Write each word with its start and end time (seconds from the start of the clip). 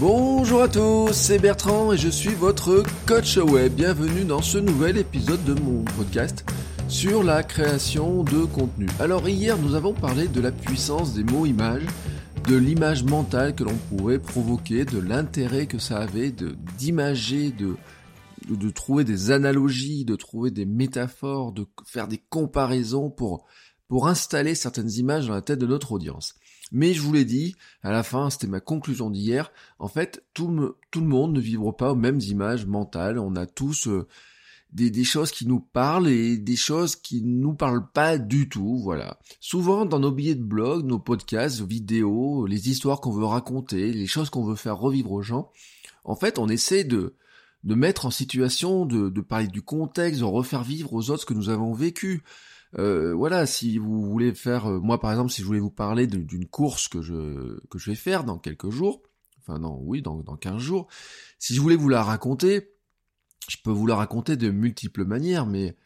Bonjour 0.00 0.62
à 0.62 0.68
tous, 0.68 1.12
c'est 1.12 1.38
Bertrand 1.38 1.92
et 1.92 1.98
je 1.98 2.08
suis 2.08 2.32
votre 2.32 2.82
coach 3.06 3.36
web. 3.36 3.74
Bienvenue 3.74 4.24
dans 4.24 4.40
ce 4.40 4.56
nouvel 4.56 4.96
épisode 4.96 5.44
de 5.44 5.52
mon 5.52 5.84
podcast 5.84 6.42
sur 6.88 7.22
la 7.22 7.42
création 7.42 8.24
de 8.24 8.46
contenu. 8.46 8.86
Alors 8.98 9.28
hier 9.28 9.58
nous 9.58 9.74
avons 9.74 9.92
parlé 9.92 10.26
de 10.26 10.40
la 10.40 10.52
puissance 10.52 11.12
des 11.12 11.22
mots 11.22 11.44
images, 11.44 11.84
de 12.48 12.56
l'image 12.56 13.04
mentale 13.04 13.54
que 13.54 13.62
l'on 13.62 13.76
pouvait 13.90 14.18
provoquer, 14.18 14.86
de 14.86 14.98
l'intérêt 14.98 15.66
que 15.66 15.78
ça 15.78 15.98
avait 15.98 16.32
d'imager, 16.78 17.50
de, 17.50 17.76
de, 18.48 18.56
de 18.56 18.70
trouver 18.70 19.04
des 19.04 19.32
analogies, 19.32 20.06
de 20.06 20.16
trouver 20.16 20.50
des 20.50 20.64
métaphores, 20.64 21.52
de 21.52 21.66
faire 21.84 22.08
des 22.08 22.22
comparaisons 22.30 23.10
pour 23.10 23.44
pour 23.90 24.06
installer 24.06 24.54
certaines 24.54 24.92
images 24.92 25.26
dans 25.26 25.34
la 25.34 25.42
tête 25.42 25.58
de 25.58 25.66
notre 25.66 25.90
audience. 25.90 26.36
Mais 26.70 26.94
je 26.94 27.02
vous 27.02 27.12
l'ai 27.12 27.24
dit, 27.24 27.56
à 27.82 27.90
la 27.90 28.04
fin, 28.04 28.30
c'était 28.30 28.46
ma 28.46 28.60
conclusion 28.60 29.10
d'hier, 29.10 29.50
en 29.80 29.88
fait, 29.88 30.22
tout, 30.32 30.46
le 30.46 31.00
monde 31.00 31.32
ne 31.32 31.40
vivra 31.40 31.76
pas 31.76 31.90
aux 31.90 31.96
mêmes 31.96 32.20
images 32.20 32.66
mentales, 32.66 33.18
on 33.18 33.34
a 33.34 33.46
tous 33.46 33.88
euh, 33.88 34.06
des, 34.72 35.02
choses 35.02 35.32
qui 35.32 35.44
nous 35.44 35.58
parlent 35.58 36.06
et 36.06 36.36
des 36.36 36.54
choses 36.54 36.94
qui 36.94 37.20
ne 37.20 37.40
nous 37.40 37.54
parlent 37.54 37.90
pas 37.90 38.16
du 38.16 38.48
tout, 38.48 38.78
voilà. 38.78 39.18
Souvent, 39.40 39.84
dans 39.86 39.98
nos 39.98 40.12
billets 40.12 40.36
de 40.36 40.44
blog, 40.44 40.86
nos 40.86 41.00
podcasts, 41.00 41.60
vidéos, 41.60 42.46
les 42.46 42.70
histoires 42.70 43.00
qu'on 43.00 43.10
veut 43.10 43.24
raconter, 43.24 43.92
les 43.92 44.06
choses 44.06 44.30
qu'on 44.30 44.44
veut 44.44 44.54
faire 44.54 44.78
revivre 44.78 45.10
aux 45.10 45.22
gens, 45.22 45.50
en 46.04 46.14
fait, 46.14 46.38
on 46.38 46.48
essaie 46.48 46.84
de, 46.84 47.16
de 47.64 47.74
mettre 47.74 48.06
en 48.06 48.12
situation, 48.12 48.86
de, 48.86 49.08
de 49.08 49.20
parler 49.20 49.48
du 49.48 49.62
contexte, 49.62 50.20
de 50.20 50.26
refaire 50.26 50.62
vivre 50.62 50.92
aux 50.92 51.10
autres 51.10 51.22
ce 51.22 51.26
que 51.26 51.34
nous 51.34 51.48
avons 51.48 51.72
vécu. 51.72 52.22
Euh, 52.78 53.12
voilà, 53.14 53.46
si 53.46 53.78
vous 53.78 54.04
voulez 54.04 54.34
faire, 54.34 54.66
euh, 54.66 54.80
moi 54.80 55.00
par 55.00 55.10
exemple, 55.10 55.30
si 55.30 55.42
je 55.42 55.46
voulais 55.46 55.60
vous 55.60 55.70
parler 55.70 56.06
d'une 56.06 56.46
course 56.46 56.88
que 56.88 57.02
je 57.02 57.58
que 57.68 57.78
je 57.78 57.90
vais 57.90 57.96
faire 57.96 58.24
dans 58.24 58.38
quelques 58.38 58.70
jours, 58.70 59.02
enfin 59.40 59.58
non, 59.58 59.78
oui, 59.82 60.02
dans 60.02 60.22
dans 60.22 60.36
15 60.36 60.58
jours, 60.58 60.86
si 61.38 61.54
je 61.54 61.60
voulais 61.60 61.76
vous 61.76 61.88
la 61.88 62.04
raconter, 62.04 62.70
je 63.48 63.56
peux 63.64 63.72
vous 63.72 63.86
la 63.86 63.96
raconter 63.96 64.36
de 64.36 64.50
multiples 64.50 65.04
manières, 65.04 65.46
mais 65.46 65.76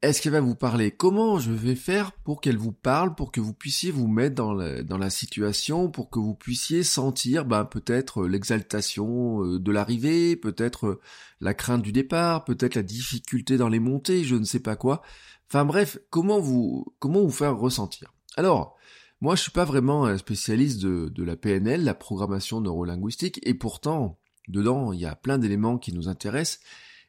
est-ce 0.00 0.22
qu'elle 0.22 0.32
va 0.32 0.40
vous 0.40 0.54
parler? 0.54 0.92
Comment 0.92 1.40
je 1.40 1.50
vais 1.50 1.74
faire 1.74 2.12
pour 2.12 2.40
qu'elle 2.40 2.56
vous 2.56 2.72
parle, 2.72 3.16
pour 3.16 3.32
que 3.32 3.40
vous 3.40 3.52
puissiez 3.52 3.90
vous 3.90 4.06
mettre 4.06 4.36
dans 4.36 4.54
la, 4.54 5.10
situation, 5.10 5.90
pour 5.90 6.08
que 6.08 6.20
vous 6.20 6.34
puissiez 6.34 6.84
sentir 6.84 7.44
ben, 7.44 7.64
peut-être 7.64 8.26
l'exaltation 8.26 9.42
euh, 9.42 9.58
de 9.58 9.72
l'arrivée, 9.72 10.36
peut-être 10.36 11.00
la 11.40 11.52
crainte 11.52 11.82
du 11.82 11.90
départ, 11.90 12.44
peut-être 12.44 12.76
la 12.76 12.84
difficulté 12.84 13.56
dans 13.56 13.68
les 13.68 13.80
montées, 13.80 14.22
je 14.22 14.36
ne 14.36 14.44
sais 14.44 14.60
pas 14.60 14.76
quoi. 14.76 15.02
Enfin 15.50 15.64
bref, 15.64 15.98
comment 16.10 16.38
vous 16.38 16.86
comment 17.00 17.22
vous 17.22 17.30
faire 17.30 17.56
ressentir? 17.56 18.12
Alors, 18.36 18.76
moi 19.20 19.34
je 19.34 19.42
suis 19.42 19.50
pas 19.50 19.64
vraiment 19.64 20.04
un 20.04 20.18
spécialiste 20.18 20.80
de 20.80 21.22
la 21.24 21.34
PNL, 21.34 21.82
la 21.82 21.94
programmation 21.94 22.60
neurolinguistique, 22.60 23.40
et 23.42 23.54
pourtant, 23.54 24.18
dedans, 24.46 24.92
il 24.92 25.00
y 25.00 25.06
a 25.06 25.16
plein 25.16 25.38
d'éléments 25.38 25.78
qui 25.78 25.92
nous 25.92 26.08
intéressent, 26.08 26.60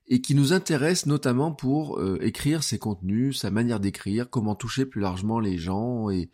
et 0.10 0.22
qui 0.22 0.34
nous 0.36 0.54
intéressent 0.54 1.06
notamment 1.06 1.52
pour 1.52 2.00
euh, 2.00 2.18
écrire 2.22 2.64
ses 2.64 2.80
contenus, 2.80 3.40
sa 3.40 3.52
manière 3.52 3.80
d'écrire, 3.80 4.30
comment 4.30 4.56
toucher 4.56 4.86
plus 4.86 5.02
largement 5.02 5.40
les 5.40 5.58
gens, 5.58 6.10
et, 6.10 6.30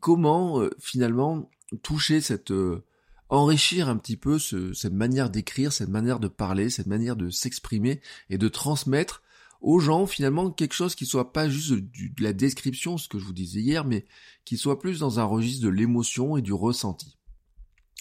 comment 0.00 0.60
euh, 0.60 0.70
finalement 0.78 1.50
toucher 1.82 2.20
cette... 2.20 2.52
Euh, 2.52 2.84
enrichir 3.30 3.90
un 3.90 3.98
petit 3.98 4.16
peu 4.16 4.38
ce, 4.38 4.72
cette 4.72 4.94
manière 4.94 5.28
d'écrire, 5.28 5.70
cette 5.70 5.90
manière 5.90 6.18
de 6.18 6.28
parler, 6.28 6.70
cette 6.70 6.86
manière 6.86 7.14
de 7.14 7.28
s'exprimer 7.28 8.00
et 8.30 8.38
de 8.38 8.48
transmettre 8.48 9.22
aux 9.60 9.80
gens 9.80 10.06
finalement 10.06 10.50
quelque 10.50 10.72
chose 10.72 10.94
qui 10.94 11.04
soit 11.04 11.30
pas 11.30 11.46
juste 11.46 11.72
de 11.72 12.22
la 12.22 12.32
description, 12.32 12.96
ce 12.96 13.06
que 13.06 13.18
je 13.18 13.24
vous 13.26 13.34
disais 13.34 13.60
hier, 13.60 13.84
mais 13.84 14.06
qui 14.46 14.56
soit 14.56 14.78
plus 14.78 15.00
dans 15.00 15.20
un 15.20 15.24
registre 15.24 15.62
de 15.62 15.68
l'émotion 15.68 16.38
et 16.38 16.42
du 16.42 16.54
ressenti. 16.54 17.18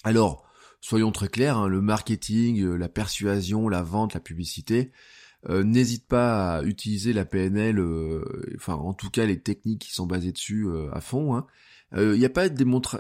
Alors, 0.06 0.47
soyons 0.82 1.12
très 1.12 1.28
clairs, 1.28 1.58
hein, 1.58 1.68
le 1.68 1.82
marketing, 1.82 2.62
euh, 2.62 2.76
la 2.76 2.90
persuasion, 2.90 3.70
la 3.70 3.84
vente, 3.84 4.14
la 4.14 4.20
publicité, 4.20 4.92
euh, 5.50 5.64
n'hésite 5.64 6.08
pas 6.08 6.58
à 6.58 6.64
utiliser 6.64 7.14
la 7.14 7.26
PNL, 7.26 7.80
euh, 7.80 8.24
enfin 8.56 8.74
en 8.74 8.94
tout 8.94 9.10
cas 9.10 9.26
les 9.26 9.40
techniques 9.40 9.82
qui 9.82 9.94
sont 9.94 10.08
basées 10.08 10.32
dessus 10.32 10.68
à 10.92 11.02
fond. 11.02 11.36
Hein. 11.36 11.46
Il 11.94 12.20
n'y 12.20 12.26
a 12.26 12.30
pas 12.30 12.50
de, 12.50 12.56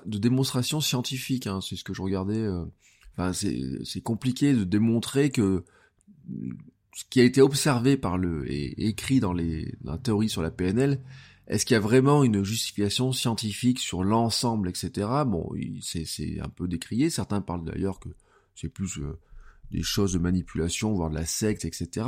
de 0.06 0.18
démonstration 0.18 0.80
scientifique, 0.80 1.48
hein, 1.48 1.60
c'est 1.62 1.76
ce 1.76 1.84
que 1.84 1.94
je 1.94 2.02
regardais. 2.02 2.48
Enfin, 3.18 3.34
c'est 3.34 4.02
compliqué 4.02 4.54
de 4.54 4.64
démontrer 4.64 5.30
que 5.30 5.66
ce 6.96 7.04
qui 7.10 7.20
a 7.20 7.24
été 7.24 7.42
observé 7.42 7.98
par 7.98 8.18
le 8.18 8.50
et 8.50 8.88
écrit 8.88 9.20
dans 9.20 9.34
les 9.34 9.76
dans 9.82 9.92
la 9.92 9.98
théorie 9.98 10.30
sur 10.30 10.42
la 10.42 10.52
PNL, 10.52 11.02
est-ce 11.48 11.66
qu'il 11.66 11.76
y 11.76 11.78
a 11.78 11.82
vraiment 11.82 12.24
une 12.24 12.44
justification 12.44 13.14
scientifique 13.14 13.80
sur 13.80 14.04
l'ensemble, 14.04 14.68
etc. 14.70 15.08
Bon, 15.26 15.50
c'est 15.82 16.40
un 16.42 16.50
peu 16.50 16.68
décrié. 16.68 17.10
Certains 17.10 17.42
parlent 17.42 17.64
d'ailleurs 17.64 18.00
que 18.00 18.10
c'est 18.54 18.68
plus 18.68 19.00
euh, 19.00 19.18
des 19.72 19.82
choses 19.82 20.14
de 20.14 20.20
manipulation, 20.20 20.94
voire 20.94 21.10
de 21.10 21.16
la 21.16 21.26
secte, 21.26 21.64
etc. 21.64 22.08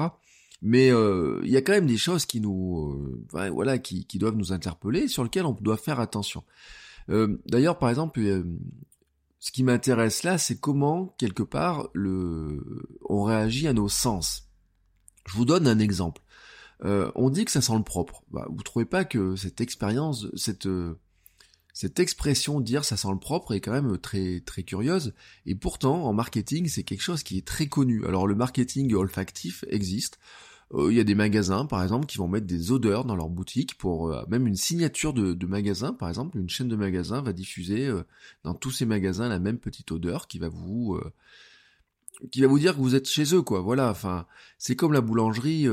Mais 0.62 0.92
euh, 0.92 1.40
il 1.44 1.52
y 1.52 1.58
a 1.58 1.62
quand 1.62 1.72
même 1.72 1.86
des 1.86 1.98
choses 1.98 2.26
qui 2.26 2.42
nous, 2.42 2.92
euh, 3.34 3.50
voilà, 3.50 3.78
qui, 3.78 4.06
doivent 4.16 4.36
nous 4.36 4.52
interpeller, 4.52 5.08
sur 5.08 5.24
lesquelles 5.24 5.46
on 5.46 5.54
doit 5.54 5.78
faire 5.78 6.02
attention. 6.02 6.44
d'ailleurs, 7.08 7.80
par 7.80 7.90
exemple, 7.90 8.20
ce 9.40 9.52
qui 9.52 9.64
m'intéresse 9.64 10.24
là, 10.24 10.38
c'est 10.38 10.60
comment 10.60 11.16
quelque 11.18 11.44
part 11.44 11.88
on 11.96 13.24
réagit 13.24 13.68
à 13.68 13.74
nos 13.74 13.88
sens. 13.88 14.50
Je 15.26 15.34
vous 15.38 15.46
donne 15.46 15.66
un 15.66 15.80
exemple. 15.80 16.22
Euh, 16.86 17.12
on 17.16 17.30
dit 17.30 17.46
que 17.46 17.52
ça 17.52 17.62
sent 17.62 17.76
le 17.76 17.84
propre. 17.84 18.24
Bah, 18.32 18.48
vous 18.50 18.64
trouvez 18.64 18.86
pas 18.86 19.04
que 19.06 19.36
cette 19.36 19.62
expérience, 19.62 20.28
cette 20.36 20.66
euh, 20.66 21.00
cette 21.74 22.00
expression 22.00 22.62
dire 22.62 22.84
ça 22.84 22.98
sent 22.98 23.12
le 23.12 23.20
propre 23.20 23.54
est 23.54 23.62
quand 23.62 23.72
même 23.72 23.98
très 23.98 24.42
très 24.42 24.64
curieuse 24.64 25.14
et 25.46 25.56
pourtant 25.56 26.04
en 26.06 26.14
marketing 26.14 26.68
c'est 26.68 26.84
quelque 26.84 27.02
chose 27.02 27.24
qui 27.24 27.38
est 27.38 27.46
très 27.46 27.68
connu. 27.68 28.06
Alors 28.06 28.28
le 28.28 28.36
marketing 28.36 28.94
olfactif 28.94 29.66
existe. 29.68 30.20
Euh, 30.74 30.92
il 30.92 30.98
y 30.98 31.00
a 31.00 31.04
des 31.04 31.16
magasins 31.16 31.66
par 31.66 31.84
exemple 31.84 32.06
qui 32.06 32.18
vont 32.18 32.28
mettre 32.28 32.48
des 32.48 32.72
odeurs 32.72 33.04
dans 33.04 33.16
leur 33.16 33.30
boutique 33.30 33.78
pour 33.78 34.14
même 34.30 34.48
une 34.48 34.56
signature 34.56 35.14
de, 35.14 35.34
de, 35.34 35.46
magasin 35.48 35.94
par 35.94 36.10
exemple 36.10 36.38
une 36.38 36.50
chaîne 36.50 36.68
de 36.68 36.76
magasins 36.76 37.22
va 37.22 37.34
diffuser 37.34 37.92
dans 38.44 38.54
tous 38.54 38.72
ces 38.72 38.86
magasins 38.86 39.30
la 39.30 39.40
même 39.40 39.58
petite 39.58 39.92
odeur 39.92 40.28
qui 40.28 40.40
va 40.40 40.50
vous 40.50 41.00
qui 42.32 42.42
va 42.42 42.48
vous 42.48 42.60
dire 42.60 42.76
que 42.76 42.82
vous 42.82 42.96
êtes 42.96 43.08
chez 43.08 43.34
eux, 43.34 43.42
quoi. 43.42 43.62
Voilà, 43.62 43.90
enfin, 43.90 44.28
c'est 44.58 44.76
comme 44.76 44.92
la 44.92 45.00
boulangerie. 45.00 45.68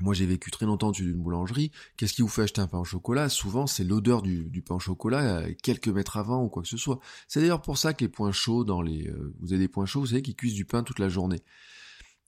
Euh, 0.00 0.04
moi, 0.04 0.14
j'ai 0.14 0.26
vécu 0.26 0.50
très 0.50 0.66
longtemps 0.66 0.88
dans 0.88 0.92
une 0.92 1.14
boulangerie. 1.14 1.70
Qu'est-ce 1.96 2.14
qui 2.14 2.22
vous 2.22 2.28
fait 2.28 2.42
acheter 2.42 2.60
un 2.60 2.66
pain 2.66 2.78
au 2.78 2.84
chocolat? 2.84 3.28
Souvent, 3.28 3.66
c'est 3.66 3.84
l'odeur 3.84 4.22
du, 4.22 4.62
pain 4.66 4.76
au 4.76 4.80
chocolat 4.80 5.38
euh, 5.38 5.52
quelques 5.62 5.88
mètres 5.88 6.16
avant 6.16 6.42
ou 6.42 6.48
quoi 6.48 6.62
que 6.62 6.68
ce 6.68 6.76
soit. 6.76 7.00
C'est 7.28 7.40
d'ailleurs 7.40 7.62
pour 7.62 7.78
ça 7.78 7.94
que 7.94 8.04
les 8.04 8.08
points 8.08 8.32
chauds 8.32 8.64
dans 8.64 8.82
les, 8.82 9.08
euh, 9.08 9.34
vous 9.40 9.52
avez 9.52 9.60
des 9.60 9.68
points 9.68 9.86
chauds, 9.86 10.00
vous 10.00 10.06
savez, 10.06 10.22
qui 10.22 10.34
cuisent 10.34 10.54
du 10.54 10.64
pain 10.64 10.82
toute 10.82 10.98
la 10.98 11.08
journée. 11.08 11.42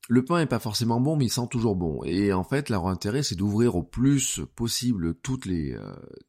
Le 0.08 0.24
pain 0.24 0.38
est 0.38 0.46
pas 0.46 0.60
forcément 0.60 1.00
bon, 1.00 1.16
mais 1.16 1.24
il 1.24 1.30
sent 1.30 1.48
toujours 1.50 1.74
bon. 1.74 2.04
Et 2.04 2.32
en 2.32 2.44
fait, 2.44 2.70
leur 2.70 2.86
intérêt, 2.86 3.24
c'est 3.24 3.34
d'ouvrir 3.34 3.74
au 3.74 3.82
plus 3.82 4.40
possible 4.54 5.16
toutes 5.16 5.46
les, 5.46 5.76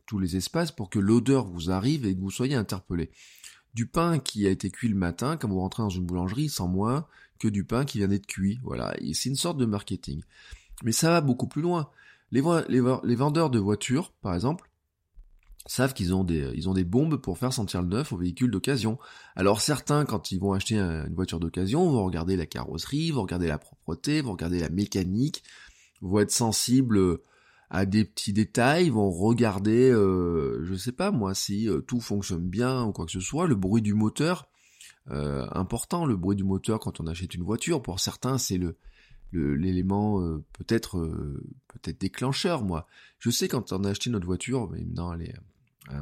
tous 0.07 0.17
les 0.17 0.35
espaces 0.35 0.71
pour 0.71 0.89
que 0.89 0.97
l'odeur 0.97 1.45
vous 1.45 1.69
arrive 1.69 2.07
et 2.07 2.15
que 2.15 2.19
vous 2.19 2.31
soyez 2.31 2.55
interpellé 2.55 3.11
du 3.75 3.85
pain 3.85 4.17
qui 4.17 4.47
a 4.47 4.49
été 4.49 4.71
cuit 4.71 4.87
le 4.87 4.95
matin, 4.95 5.37
quand 5.37 5.47
vous 5.47 5.59
rentrez 5.59 5.83
dans 5.83 5.89
une 5.89 6.07
boulangerie, 6.07 6.49
sans 6.49 6.67
moins 6.67 7.05
que 7.37 7.47
du 7.47 7.63
pain 7.63 7.85
qui 7.85 7.99
vient 7.99 8.07
d'être 8.07 8.25
cuit. 8.25 8.59
Voilà, 8.63 8.95
c'est 9.13 9.29
une 9.29 9.35
sorte 9.35 9.59
de 9.59 9.65
marketing. 9.65 10.23
Mais 10.83 10.91
ça 10.91 11.09
va 11.09 11.21
beaucoup 11.21 11.47
plus 11.47 11.61
loin. 11.61 11.89
Les, 12.31 12.41
vendeurs 12.41 13.49
de 13.49 13.59
voitures, 13.59 14.11
par 14.21 14.35
exemple, 14.35 14.69
savent 15.65 15.93
qu'ils 15.93 16.13
ont 16.13 16.23
des 16.23 16.83
bombes 16.83 17.17
pour 17.17 17.37
faire 17.37 17.53
sentir 17.53 17.81
le 17.81 17.87
neuf 17.87 18.13
aux 18.13 18.17
véhicules 18.17 18.51
d'occasion. 18.51 18.97
Alors 19.35 19.61
certains, 19.61 20.05
quand 20.05 20.31
ils 20.31 20.39
vont 20.39 20.53
acheter 20.53 20.77
une 20.77 21.13
voiture 21.13 21.39
d'occasion, 21.39 21.89
vont 21.89 22.05
regarder 22.05 22.35
la 22.35 22.45
carrosserie, 22.45 23.11
vont 23.11 23.23
regarder 23.23 23.47
la 23.47 23.57
propreté, 23.57 24.21
vont 24.21 24.33
regarder 24.33 24.59
la 24.59 24.69
mécanique, 24.69 25.43
vont 26.01 26.19
être 26.19 26.31
sensibles 26.31 27.19
à 27.69 27.85
des 27.85 28.05
petits 28.05 28.33
détails, 28.33 28.89
vont 28.89 29.11
regarder, 29.11 29.91
euh, 29.91 30.63
je 30.63 30.75
sais 30.75 30.93
pas 30.93 31.11
moi, 31.11 31.33
si 31.33 31.67
euh, 31.67 31.81
tout 31.81 31.99
fonctionne 31.99 32.47
bien 32.47 32.83
ou 32.83 32.91
quoi 32.93 33.05
que 33.05 33.11
ce 33.11 33.19
soit, 33.19 33.47
le 33.47 33.55
bruit 33.55 33.81
du 33.81 33.93
moteur, 33.93 34.47
euh, 35.11 35.45
important, 35.51 36.05
le 36.05 36.15
bruit 36.15 36.37
du 36.37 36.43
moteur 36.43 36.79
quand 36.79 36.99
on 37.01 37.07
achète 37.07 37.35
une 37.35 37.43
voiture, 37.43 37.81
pour 37.81 37.99
certains 37.99 38.37
c'est 38.37 38.57
le 38.57 38.77
l'élément 39.33 40.21
euh, 40.21 40.43
peut-être 40.53 40.99
peut-être 41.67 41.99
déclencheur 41.99 42.63
moi. 42.63 42.87
Je 43.19 43.29
sais 43.29 43.47
quand 43.47 43.71
on 43.71 43.83
a 43.83 43.89
acheté 43.89 44.09
notre 44.09 44.25
voiture, 44.25 44.69
mais 44.69 44.79
maintenant 44.79 45.13
elle 45.13 45.23
est 45.23 45.35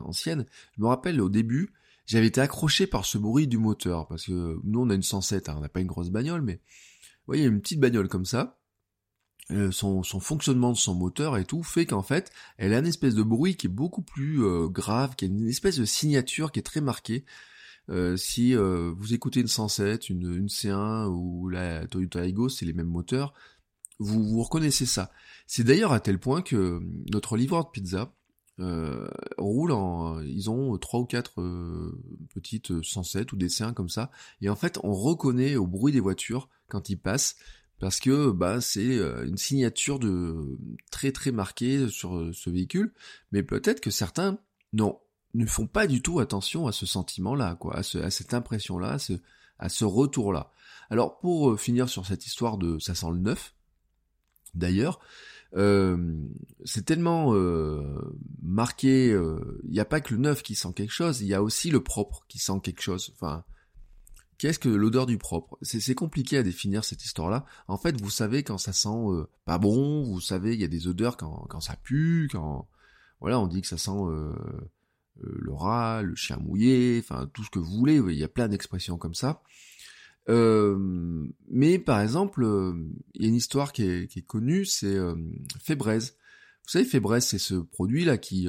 ancienne, 0.03 0.45
je 0.75 0.81
me 0.81 0.87
rappelle 0.87 1.21
au 1.21 1.29
début, 1.29 1.73
j'avais 2.05 2.27
été 2.27 2.41
accroché 2.41 2.87
par 2.87 3.05
ce 3.05 3.17
bruit 3.17 3.47
du 3.47 3.57
moteur, 3.57 4.07
parce 4.07 4.25
que 4.25 4.59
nous 4.63 4.79
on 4.81 4.89
a 4.89 4.95
une 4.95 5.03
107, 5.03 5.49
hein, 5.49 5.55
on 5.57 5.61
n'a 5.61 5.69
pas 5.69 5.79
une 5.81 5.87
grosse 5.87 6.09
bagnole, 6.09 6.41
mais 6.41 6.55
vous 6.55 7.31
voyez, 7.33 7.45
une 7.45 7.61
petite 7.61 7.79
bagnole 7.79 8.07
comme 8.07 8.25
ça, 8.25 8.59
euh, 9.51 9.71
son, 9.71 10.01
fonctionnement 10.03 10.71
de 10.71 10.77
son 10.77 10.95
moteur 10.95 11.37
et 11.37 11.45
tout 11.45 11.61
fait 11.61 11.85
qu'en 11.85 12.01
fait, 12.01 12.31
elle 12.57 12.73
a 12.73 12.79
une 12.79 12.87
espèce 12.87 13.13
de 13.13 13.21
bruit 13.21 13.55
qui 13.55 13.67
est 13.67 13.69
beaucoup 13.69 14.01
plus 14.01 14.43
euh, 14.43 14.67
grave, 14.67 15.15
qui 15.15 15.25
a 15.25 15.27
une 15.27 15.47
espèce 15.47 15.77
de 15.77 15.85
signature 15.85 16.51
qui 16.51 16.59
est 16.59 16.63
très 16.63 16.81
marquée. 16.81 17.25
Euh, 17.89 18.17
si 18.17 18.55
vous 18.55 19.13
écoutez 19.13 19.41
une 19.41 19.47
107, 19.47 20.09
une, 20.09 20.33
une 20.33 20.47
C1 20.47 21.07
ou 21.07 21.49
la 21.49 21.87
Toyota 21.87 22.25
Aygo, 22.25 22.49
c'est 22.49 22.65
les 22.65 22.73
mêmes 22.73 22.87
moteurs, 22.87 23.33
vous, 23.99 24.23
vous 24.23 24.43
reconnaissez 24.43 24.85
ça. 24.85 25.11
C'est 25.47 25.63
d'ailleurs 25.63 25.93
à 25.93 25.99
tel 25.99 26.19
point 26.19 26.41
que 26.41 26.81
notre 27.11 27.37
livreur 27.37 27.65
de 27.65 27.69
pizza 27.69 28.13
roule 29.37 29.71
en... 29.71 30.21
Ils 30.21 30.49
ont 30.49 30.77
trois 30.77 31.01
ou 31.01 31.05
quatre 31.05 31.41
petites 32.33 32.81
107 32.81 33.33
ou 33.33 33.35
des 33.35 33.49
C1 33.49 33.73
comme 33.73 33.89
ça, 33.89 34.11
et 34.41 34.49
en 34.49 34.55
fait 34.55 34.79
on 34.83 34.93
reconnaît 34.93 35.55
au 35.55 35.67
bruit 35.67 35.93
des 35.93 35.99
voitures 35.99 36.49
quand 36.67 36.89
ils 36.89 36.99
passent 36.99 37.35
parce 37.79 37.99
que 37.99 38.31
bah 38.31 38.61
c'est 38.61 38.97
euh, 38.97 39.25
une 39.25 39.37
signature 39.37 39.99
de 39.99 40.57
très 40.91 41.11
très 41.11 41.31
marquée 41.31 41.89
sur 41.89 42.17
euh, 42.17 42.31
ce 42.33 42.49
véhicule, 42.49 42.93
mais 43.31 43.43
peut-être 43.43 43.81
que 43.81 43.91
certains 43.91 44.39
non 44.73 44.99
ne 45.37 45.45
font 45.45 45.67
pas 45.67 45.87
du 45.87 46.01
tout 46.01 46.19
attention 46.19 46.67
à 46.67 46.71
ce 46.71 46.85
sentiment-là, 46.85 47.55
quoi, 47.55 47.77
à, 47.77 47.83
cette 47.83 48.33
impression-là, 48.33 48.97
à 49.59 49.69
ce, 49.69 49.85
retour-là. 49.85 50.51
Alors 50.89 51.19
pour 51.19 51.51
euh, 51.51 51.57
finir 51.57 51.89
sur 51.89 52.05
cette 52.05 52.25
histoire 52.25 52.57
de 52.57 52.77
ça 52.79 52.95
sent 52.95 53.11
le 53.11 53.19
neuf, 53.19 53.55
d'ailleurs, 54.53 54.99
c'est 56.65 56.83
tellement 56.83 57.33
marqué, 58.41 59.07
il 59.09 59.71
n'y 59.71 59.79
a 59.79 59.85
pas 59.85 60.01
que 60.01 60.13
le 60.13 60.19
neuf 60.19 60.43
qui 60.43 60.53
sent 60.53 60.73
quelque 60.75 60.91
chose, 60.91 61.21
il 61.21 61.27
y 61.27 61.33
a 61.33 61.41
aussi 61.41 61.71
le 61.71 61.81
propre 61.81 62.25
qui 62.27 62.39
sent 62.39 62.59
quelque 62.61 62.81
chose. 62.81 63.13
Enfin, 63.15 63.45
Qu'est-ce 64.37 64.59
que 64.59 64.69
l'odeur 64.69 65.05
du 65.05 65.17
propre? 65.17 65.57
C'est 65.61 65.95
compliqué 65.95 66.37
à 66.37 66.43
définir 66.43 66.83
cette 66.83 67.05
histoire-là. 67.05 67.45
En 67.67 67.77
fait, 67.77 67.99
vous 68.01 68.09
savez 68.09 68.43
quand 68.43 68.57
ça 68.57 68.73
sent 68.73 68.89
euh, 68.89 69.29
pas 69.45 69.57
bon, 69.57 70.03
vous 70.03 70.19
savez 70.19 70.53
il 70.53 70.59
y 70.59 70.65
a 70.65 70.67
des 70.67 70.87
odeurs 70.87 71.15
quand, 71.15 71.45
quand 71.49 71.61
ça 71.61 71.77
pue, 71.77 72.27
quand 72.31 72.67
voilà, 73.21 73.39
on 73.39 73.47
dit 73.47 73.61
que 73.61 73.67
ça 73.67 73.77
sent 73.77 73.91
euh, 73.91 74.33
euh, 74.33 74.69
le 75.21 75.53
rat, 75.53 76.01
le 76.03 76.15
chien 76.15 76.37
mouillé, 76.37 76.99
enfin 76.99 77.29
tout 77.33 77.43
ce 77.43 77.49
que 77.49 77.59
vous 77.59 77.77
voulez. 77.77 77.95
Il 77.95 78.17
y 78.17 78.23
a 78.23 78.27
plein 78.27 78.47
d'expressions 78.47 78.97
comme 78.97 79.15
ça. 79.15 79.41
mais 80.27 81.79
par 81.79 82.01
exemple, 82.01 82.43
il 83.13 83.21
y 83.21 83.25
a 83.25 83.29
une 83.29 83.35
histoire 83.35 83.71
qui 83.71 83.83
est, 83.83 84.27
connue, 84.27 84.65
c'est 84.65 84.97
Fébraise. 85.61 86.17
Vous 86.63 86.71
savez, 86.71 86.85
Fébraise, 86.85 87.25
c'est 87.25 87.39
ce 87.39 87.55
produit-là 87.55 88.17
qui, 88.17 88.47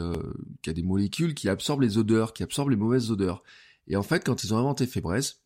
qui 0.63 0.71
a 0.71 0.73
des 0.73 0.83
molécules 0.83 1.35
qui 1.35 1.49
absorbent 1.49 1.83
les 1.83 1.99
odeurs, 1.99 2.33
qui 2.33 2.43
absorbent 2.43 2.71
les 2.71 2.77
mauvaises 2.77 3.11
odeurs. 3.11 3.43
Et 3.89 3.97
en 3.97 4.03
fait, 4.03 4.25
quand 4.25 4.43
ils 4.43 4.53
ont 4.53 4.59
inventé 4.59 4.87
Fébraise, 4.87 5.41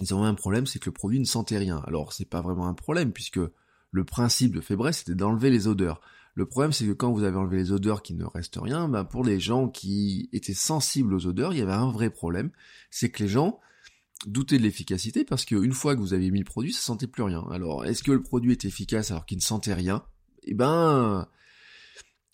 ils 0.00 0.14
ont 0.14 0.24
un 0.24 0.34
problème, 0.34 0.66
c'est 0.66 0.78
que 0.78 0.86
le 0.86 0.92
produit 0.92 1.18
ne 1.18 1.24
sentait 1.24 1.58
rien. 1.58 1.82
Alors 1.86 2.12
c'est 2.12 2.28
pas 2.28 2.40
vraiment 2.40 2.68
un 2.68 2.74
problème 2.74 3.12
puisque 3.12 3.40
le 3.90 4.04
principe 4.04 4.54
de 4.54 4.60
Fébreze 4.60 4.98
c'était 4.98 5.14
d'enlever 5.14 5.50
les 5.50 5.66
odeurs. 5.66 6.00
Le 6.38 6.46
problème 6.46 6.70
c'est 6.70 6.86
que 6.86 6.92
quand 6.92 7.10
vous 7.10 7.24
avez 7.24 7.36
enlevé 7.36 7.56
les 7.56 7.72
odeurs 7.72 8.00
qui 8.00 8.14
ne 8.14 8.24
restent 8.24 8.60
rien, 8.62 8.88
ben 8.88 9.04
pour 9.04 9.24
les 9.24 9.40
gens 9.40 9.68
qui 9.68 10.28
étaient 10.32 10.54
sensibles 10.54 11.12
aux 11.12 11.26
odeurs, 11.26 11.52
il 11.52 11.58
y 11.58 11.62
avait 11.62 11.72
un 11.72 11.90
vrai 11.90 12.10
problème, 12.10 12.52
c'est 12.92 13.10
que 13.10 13.24
les 13.24 13.28
gens 13.28 13.58
doutaient 14.24 14.56
de 14.56 14.62
l'efficacité 14.62 15.24
parce 15.24 15.44
qu'une 15.44 15.72
fois 15.72 15.96
que 15.96 16.00
vous 16.00 16.14
avez 16.14 16.30
mis 16.30 16.38
le 16.38 16.44
produit, 16.44 16.72
ça 16.72 16.80
sentait 16.80 17.08
plus 17.08 17.24
rien. 17.24 17.44
Alors 17.50 17.86
est-ce 17.86 18.04
que 18.04 18.12
le 18.12 18.22
produit 18.22 18.52
est 18.52 18.64
efficace 18.64 19.10
alors 19.10 19.26
qu'il 19.26 19.38
ne 19.38 19.42
sentait 19.42 19.74
rien? 19.74 20.04
Eh 20.44 20.54
ben 20.54 21.26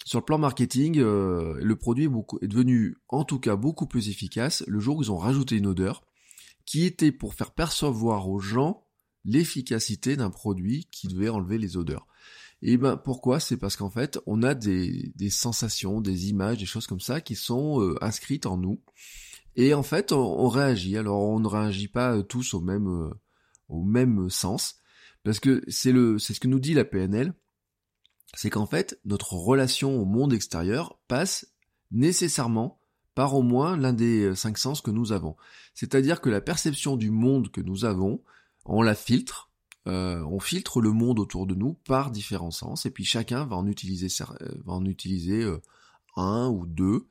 sur 0.05 0.19
le 0.19 0.25
plan 0.27 0.37
marketing, 0.37 0.99
euh, 0.99 1.59
le 1.62 1.77
produit 1.77 2.05
est 2.43 2.47
devenu 2.47 2.99
en 3.09 3.25
tout 3.25 3.41
cas 3.41 3.57
beaucoup 3.57 3.87
plus 3.87 4.11
efficace 4.11 4.62
le 4.67 4.81
jour 4.81 4.99
où 4.99 5.03
ils 5.03 5.12
ont 5.12 5.17
rajouté 5.17 5.57
une 5.57 5.67
odeur 5.67 6.05
qui 6.67 6.85
était 6.85 7.11
pour 7.11 7.33
faire 7.33 7.53
percevoir 7.53 8.29
aux 8.29 8.39
gens 8.39 8.85
l'efficacité 9.25 10.15
d'un 10.15 10.29
produit 10.29 10.89
qui 10.91 11.09
devait 11.09 11.31
enlever 11.31 11.57
les 11.57 11.79
odeurs. 11.79 12.07
Et 12.66 12.78
ben 12.78 12.96
pourquoi? 12.96 13.40
C'est 13.40 13.58
parce 13.58 13.76
qu'en 13.76 13.90
fait, 13.90 14.19
on 14.25 14.43
a 14.43 14.55
des, 14.55 15.12
sensations, 15.28 16.00
des 16.00 16.31
images, 16.31 16.56
des 16.56 16.64
choses 16.64 16.87
comme 16.87 16.99
ça 16.99 17.20
qui 17.20 17.37
sont 17.37 17.82
euh, 17.82 18.02
inscrites 18.02 18.46
en 18.46 18.56
nous. 18.56 18.81
Et 19.55 19.75
en 19.75 19.82
fait, 19.82 20.12
on, 20.12 20.49
réagit. 20.49 20.96
Alors 20.96 21.20
on 21.20 21.38
ne 21.40 21.46
réagit 21.46 21.88
pas 21.88 22.16
euh, 22.16 22.22
tous 22.22 22.55
au 22.55 22.62
même 22.62 22.88
euh, 22.88 23.11
au 23.69 23.84
même 23.84 24.31
sens 24.31 24.76
parce 25.25 25.40
que 25.40 25.62
c'est 25.69 25.93
c'est 26.19 26.32
ce 26.32 26.40
que 26.40 26.49
nous 26.49 26.58
dit 26.58 26.72
la 26.72 26.87
PNL, 26.87 27.34
c'est 28.34 28.49
qu'en 28.49 28.66
fait, 28.66 28.99
notre 29.05 29.34
relation 29.34 30.00
au 30.00 30.06
monde 30.06 30.32
extérieur 30.32 30.99
passe 31.06 31.46
nécessairement 31.90 32.81
par 33.14 33.34
au 33.34 33.43
moins 33.43 33.76
l'un 33.76 33.93
des 33.93 34.34
cinq 34.34 34.56
sens 34.56 34.81
que 34.81 34.90
nous 34.90 35.12
avons. 35.12 35.37
C'est-à-dire 35.75 36.22
que 36.22 36.31
la 36.31 36.40
perception 36.40 36.96
du 36.96 37.11
monde 37.11 37.50
que 37.50 37.61
nous 37.61 37.84
avons, 37.84 38.22
on 38.64 38.81
la 38.81 38.94
filtre, 38.94 39.50
euh, 39.87 40.23
on 40.25 40.41
filtre 40.41 40.81
le 40.81 40.93
monde 40.93 41.19
autour 41.19 41.47
de 41.47 41.55
nous 41.55 41.75
par 41.87 42.11
différents 42.11 42.51
sens, 42.51 42.87
et 42.87 42.91
puis 42.91 43.05
chacun 43.05 43.45
va 43.45 43.57
en 43.57 43.67
utiliser, 43.67 44.09
euh, 44.23 44.49
va 44.65 44.79
utiliser 44.85 45.45
un 46.17 46.49
ou 46.49 46.67
deux. 46.67 47.07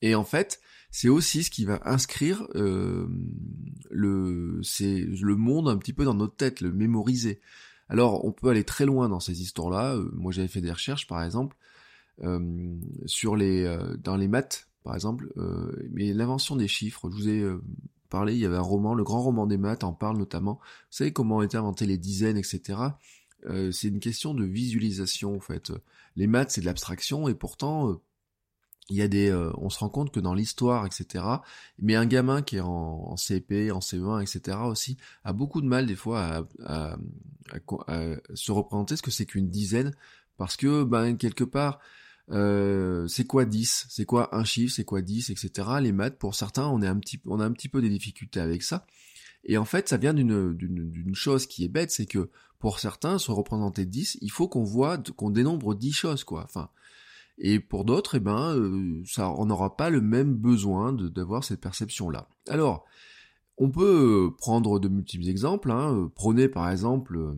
Et 0.00 0.14
en 0.14 0.24
fait, 0.24 0.60
c'est 0.90 1.08
aussi 1.08 1.44
ce 1.44 1.50
qui 1.50 1.64
va 1.64 1.80
inscrire 1.84 2.46
le, 2.54 3.08
c'est 4.62 5.00
le 5.00 5.36
monde 5.36 5.68
un 5.68 5.76
petit 5.76 5.92
peu 5.92 6.04
dans 6.04 6.14
notre 6.14 6.36
tête, 6.36 6.60
le 6.60 6.72
mémoriser. 6.72 7.40
Alors, 7.88 8.24
on 8.24 8.32
peut 8.32 8.48
aller 8.48 8.64
très 8.64 8.86
loin 8.86 9.08
dans 9.08 9.20
ces 9.20 9.42
histoires-là. 9.42 9.96
moi, 10.12 10.32
j'avais 10.32 10.48
fait 10.48 10.60
des 10.60 10.72
recherches, 10.72 11.06
par 11.06 11.22
exemple, 11.22 11.56
sur 13.06 13.36
les, 13.36 13.78
dans 14.02 14.16
les 14.16 14.28
maths 14.28 14.66
par 14.82 14.94
exemple, 14.94 15.32
euh, 15.36 15.70
mais 15.90 16.12
l'invention 16.12 16.56
des 16.56 16.68
chiffres, 16.68 17.08
je 17.10 17.14
vous 17.14 17.28
ai 17.28 17.44
euh, 18.14 18.30
il 18.30 18.38
y 18.38 18.46
avait 18.46 18.56
un 18.56 18.60
roman, 18.60 18.94
le 18.94 19.04
grand 19.04 19.22
roman 19.22 19.46
des 19.46 19.58
maths 19.58 19.84
en 19.84 19.92
parle 19.92 20.18
notamment. 20.18 20.54
Vous 20.54 20.96
savez 20.96 21.12
comment 21.12 21.38
ont 21.38 21.42
été 21.42 21.56
inventées 21.56 21.86
les 21.86 21.98
dizaines, 21.98 22.36
etc. 22.36 22.78
Euh, 23.46 23.72
c'est 23.72 23.88
une 23.88 24.00
question 24.00 24.34
de 24.34 24.44
visualisation 24.44 25.36
en 25.36 25.40
fait. 25.40 25.72
Les 26.16 26.26
maths 26.26 26.52
c'est 26.52 26.60
de 26.60 26.66
l'abstraction 26.66 27.28
et 27.28 27.34
pourtant 27.34 28.00
il 28.90 28.96
y 28.96 29.02
a 29.02 29.08
des, 29.08 29.32
on 29.56 29.70
se 29.70 29.78
rend 29.78 29.88
compte 29.88 30.12
que 30.12 30.20
dans 30.20 30.34
l'histoire, 30.34 30.84
etc. 30.84 31.24
Mais 31.78 31.94
un 31.94 32.04
gamin 32.04 32.42
qui 32.42 32.56
est 32.56 32.60
en, 32.60 33.16
CP, 33.16 33.70
en 33.70 33.78
CE1, 33.78 34.20
etc. 34.20 34.58
aussi 34.64 34.98
a 35.24 35.32
beaucoup 35.32 35.62
de 35.62 35.66
mal 35.66 35.86
des 35.86 35.94
fois 35.94 36.46
à, 36.66 36.96
à 37.86 38.16
se 38.34 38.52
représenter 38.52 38.96
ce 38.96 39.02
que 39.02 39.10
c'est 39.10 39.24
qu'une 39.24 39.48
dizaine 39.48 39.92
parce 40.36 40.56
que 40.56 40.82
ben 40.84 41.16
quelque 41.16 41.44
part 41.44 41.78
euh, 42.30 43.06
c'est 43.08 43.26
quoi 43.26 43.44
10 43.44 43.86
C'est 43.88 44.04
quoi 44.04 44.34
un 44.34 44.44
chiffre? 44.44 44.74
C'est 44.74 44.84
quoi 44.84 45.02
10 45.02 45.30
Etc. 45.30 45.50
Les 45.80 45.92
maths, 45.92 46.18
pour 46.18 46.34
certains, 46.34 46.66
on, 46.66 46.82
est 46.82 46.86
un 46.86 46.98
petit, 46.98 47.20
on 47.26 47.40
a 47.40 47.44
un 47.44 47.52
petit 47.52 47.68
peu 47.68 47.82
des 47.82 47.88
difficultés 47.88 48.40
avec 48.40 48.62
ça. 48.62 48.86
Et 49.44 49.58
en 49.58 49.64
fait, 49.64 49.88
ça 49.88 49.96
vient 49.96 50.14
d'une, 50.14 51.14
chose 51.14 51.46
qui 51.46 51.64
est 51.64 51.68
bête, 51.68 51.90
c'est 51.90 52.06
que 52.06 52.30
pour 52.58 52.78
certains, 52.78 53.18
se 53.18 53.32
représenter 53.32 53.84
10, 53.86 54.18
il 54.20 54.30
faut 54.30 54.48
qu'on 54.48 54.62
voit, 54.62 54.98
qu'on 54.98 55.30
dénombre 55.30 55.74
10 55.74 55.92
choses, 55.92 56.24
quoi. 56.24 56.44
Enfin, 56.44 56.70
et 57.38 57.58
pour 57.58 57.84
d'autres, 57.84 58.16
eh 58.16 58.20
ben, 58.20 58.56
euh, 58.56 59.02
ça, 59.04 59.30
on 59.30 59.46
n'aura 59.46 59.76
pas 59.76 59.90
le 59.90 60.00
même 60.00 60.34
besoin 60.34 60.92
d'avoir 60.92 61.42
cette 61.42 61.60
perception-là. 61.60 62.28
Alors, 62.48 62.84
on 63.58 63.70
peut 63.70 64.32
prendre 64.38 64.78
de 64.78 64.88
multiples 64.88 65.28
exemples. 65.28 65.70
Hein. 65.70 66.10
Prenez 66.14 66.48
par 66.48 66.70
exemple 66.70 67.34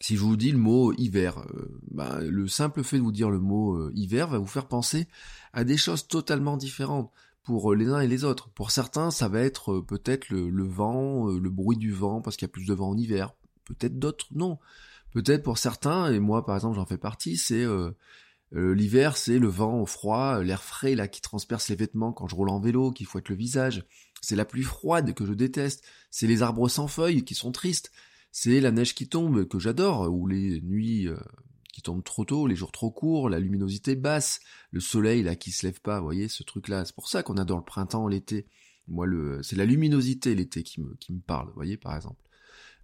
si 0.00 0.16
je 0.16 0.20
vous 0.20 0.36
dis 0.36 0.52
le 0.52 0.58
mot 0.58 0.92
hiver, 0.92 1.38
euh, 1.38 1.80
bah, 1.90 2.18
le 2.20 2.48
simple 2.48 2.82
fait 2.82 2.98
de 2.98 3.02
vous 3.02 3.12
dire 3.12 3.30
le 3.30 3.40
mot 3.40 3.74
euh, 3.74 3.90
hiver 3.94 4.28
va 4.28 4.38
vous 4.38 4.46
faire 4.46 4.68
penser 4.68 5.08
à 5.52 5.64
des 5.64 5.76
choses 5.76 6.06
totalement 6.06 6.56
différentes 6.56 7.10
pour 7.44 7.72
euh, 7.72 7.76
les 7.76 7.88
uns 7.88 8.00
et 8.00 8.08
les 8.08 8.24
autres. 8.24 8.50
Pour 8.50 8.70
certains, 8.70 9.10
ça 9.10 9.28
va 9.28 9.40
être 9.40 9.80
peut-être 9.80 10.28
le, 10.28 10.64
vent, 10.64 11.26
le 11.26 11.50
bruit 11.50 11.78
du 11.78 11.92
vent, 11.92 12.20
parce 12.20 12.36
qu'il 12.36 12.46
y 12.46 12.50
a 12.50 12.52
plus 12.52 12.66
de 12.66 12.74
vent 12.74 12.90
en 12.90 12.96
hiver. 12.96 13.32
Peut-être 13.64 13.98
d'autres, 13.98 14.26
non. 14.32 14.58
Peut-être 15.12 15.42
pour 15.42 15.56
certains, 15.56 16.12
et 16.12 16.18
moi 16.18 16.44
par 16.44 16.56
exemple 16.56 16.76
j'en 16.76 16.84
fais 16.84 16.98
partie, 16.98 17.38
c'est 17.38 17.64
l'hiver, 18.52 19.16
c'est 19.16 19.38
le 19.38 19.48
vent 19.48 19.80
au 19.80 19.86
froid, 19.86 20.42
l'air 20.42 20.62
frais 20.62 20.94
là 20.94 21.08
qui 21.08 21.22
transperce 21.22 21.68
les 21.68 21.76
vêtements 21.76 22.12
quand 22.12 22.28
je 22.28 22.34
roule 22.34 22.50
en 22.50 22.60
vélo, 22.60 22.90
qui 22.90 23.04
fouette 23.04 23.30
le 23.30 23.36
visage. 23.36 23.86
C'est 24.20 24.36
la 24.36 24.44
pluie 24.44 24.62
froide 24.62 25.14
que 25.14 25.24
je 25.24 25.32
déteste. 25.32 25.84
C'est 26.10 26.26
les 26.26 26.42
arbres 26.42 26.68
sans 26.68 26.86
feuilles 26.86 27.24
qui 27.24 27.34
sont 27.34 27.52
tristes 27.52 27.92
c'est 28.38 28.60
la 28.60 28.70
neige 28.70 28.94
qui 28.94 29.08
tombe 29.08 29.48
que 29.48 29.58
j'adore, 29.58 30.12
ou 30.12 30.26
les 30.26 30.60
nuits 30.60 31.08
euh, 31.08 31.16
qui 31.72 31.80
tombent 31.80 32.04
trop 32.04 32.26
tôt, 32.26 32.46
les 32.46 32.54
jours 32.54 32.70
trop 32.70 32.90
courts, 32.90 33.30
la 33.30 33.40
luminosité 33.40 33.96
basse, 33.96 34.40
le 34.72 34.80
soleil 34.80 35.22
là 35.22 35.36
qui 35.36 35.52
se 35.52 35.66
lève 35.66 35.80
pas, 35.80 36.00
vous 36.00 36.04
voyez 36.04 36.28
ce 36.28 36.42
truc 36.42 36.68
là. 36.68 36.84
C'est 36.84 36.94
pour 36.94 37.08
ça 37.08 37.22
qu'on 37.22 37.38
adore 37.38 37.56
le 37.56 37.64
printemps, 37.64 38.08
l'été. 38.08 38.46
Moi 38.88 39.06
c'est 39.42 39.56
la 39.56 39.64
luminosité 39.64 40.34
l'été 40.34 40.64
qui 40.64 40.82
me 40.82 40.94
qui 40.96 41.14
me 41.14 41.20
parle, 41.20 41.46
vous 41.46 41.54
voyez 41.54 41.78
par 41.78 41.96
exemple. 41.96 42.20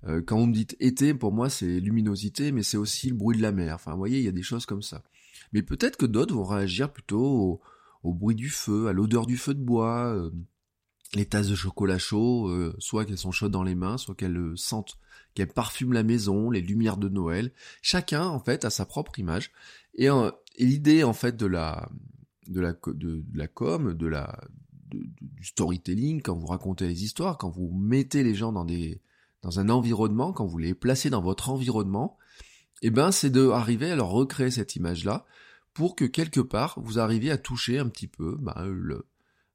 Euh, 0.05 0.23
quand 0.23 0.39
on 0.39 0.47
me 0.47 0.55
dit 0.55 0.67
été, 0.81 1.13
pour 1.13 1.33
moi 1.33 1.51
c'est 1.51 1.81
luminosité, 1.81 2.51
mais 2.51 2.63
c'est 2.63 2.79
aussi 2.79 3.11
le 3.11 3.15
bruit 3.15 3.37
de 3.37 3.43
la 3.43 3.53
mer. 3.53 3.75
Enfin, 3.75 3.93
vous 3.93 3.99
voyez, 3.99 4.21
il 4.21 4.25
y 4.25 4.29
a 4.29 4.33
des 4.33 4.43
choses 4.43 4.65
comme 4.65 4.83
ça. 4.83 5.05
Mais 5.53 5.61
peut-être 5.61 5.99
que 5.99 6.07
d'autres 6.07 6.35
vont 6.35 6.45
réagir 6.45 6.91
plutôt 6.91 7.61
au, 8.03 8.15
bruit 8.15 8.37
du 8.37 8.49
feu, 8.49 8.87
à 8.87 8.95
l'odeur 8.95 9.27
du 9.27 9.37
feu 9.37 9.53
de 9.53 9.63
bois, 9.63 10.15
euh, 10.15 10.31
les 11.13 11.27
tasses 11.27 11.49
de 11.49 11.55
chocolat 11.55 11.99
chaud, 11.99 12.51
soit 12.79 13.05
qu'elles 13.05 13.19
sont 13.19 13.33
chaudes 13.33 13.53
dans 13.53 13.65
les 13.65 13.75
mains, 13.75 13.99
soit 13.99 14.15
qu'elles 14.15 14.55
sentent 14.57 14.97
qu'elle 15.35 15.53
parfume 15.53 15.93
la 15.93 16.03
maison, 16.03 16.51
les 16.51 16.61
lumières 16.61 16.97
de 16.97 17.09
Noël. 17.09 17.53
Chacun, 17.81 18.27
en 18.27 18.41
fait, 18.41 18.65
a 18.65 18.71
sa 18.71 18.87
propre 18.87 19.19
image. 19.19 19.51
Et, 19.95 20.11
euh, 20.11 20.31
l'idée, 20.59 21.05
en 21.05 21.13
fait, 21.13 21.37
de 21.37 21.47
la 21.47 21.89
de 22.49 22.61
la, 22.61 22.73
de, 22.73 23.25
la 23.35 23.47
com, 23.47 23.95
de 23.95 24.07
la, 24.07 24.41
du 24.91 25.45
storytelling, 25.45 26.23
quand 26.23 26.35
vous 26.35 26.47
racontez 26.47 26.87
les 26.87 27.05
histoires, 27.05 27.39
quand 27.39 27.51
vous 27.51 27.71
mettez 27.73 28.23
les 28.23 28.35
gens 28.35 28.53
dans 28.53 28.65
des, 28.65 29.01
dans 29.43 29.61
un 29.61 29.69
environnement, 29.69 30.33
quand 30.33 30.47
vous 30.47 30.59
les 30.59 30.75
placez 30.75 31.11
dans 31.11 31.23
votre 31.23 31.51
environnement, 31.51 32.19
eh 32.83 32.91
ben, 32.91 33.13
c'est 33.13 33.31
de 33.31 33.49
arriver 33.49 33.91
à 33.91 33.97
leur 33.97 34.11
recréer 34.11 34.51
cette 34.51 34.77
image-là 34.77 35.25
pour 35.73 35.97
que 35.97 36.05
quelque 36.05 36.41
part 36.41 36.79
vous 36.83 36.99
arriviez 36.99 37.31
à 37.31 37.39
toucher 37.39 37.79
un 37.79 37.89
petit 37.89 38.09
peu, 38.09 38.37
bah, 38.41 38.65
le, 38.67 39.07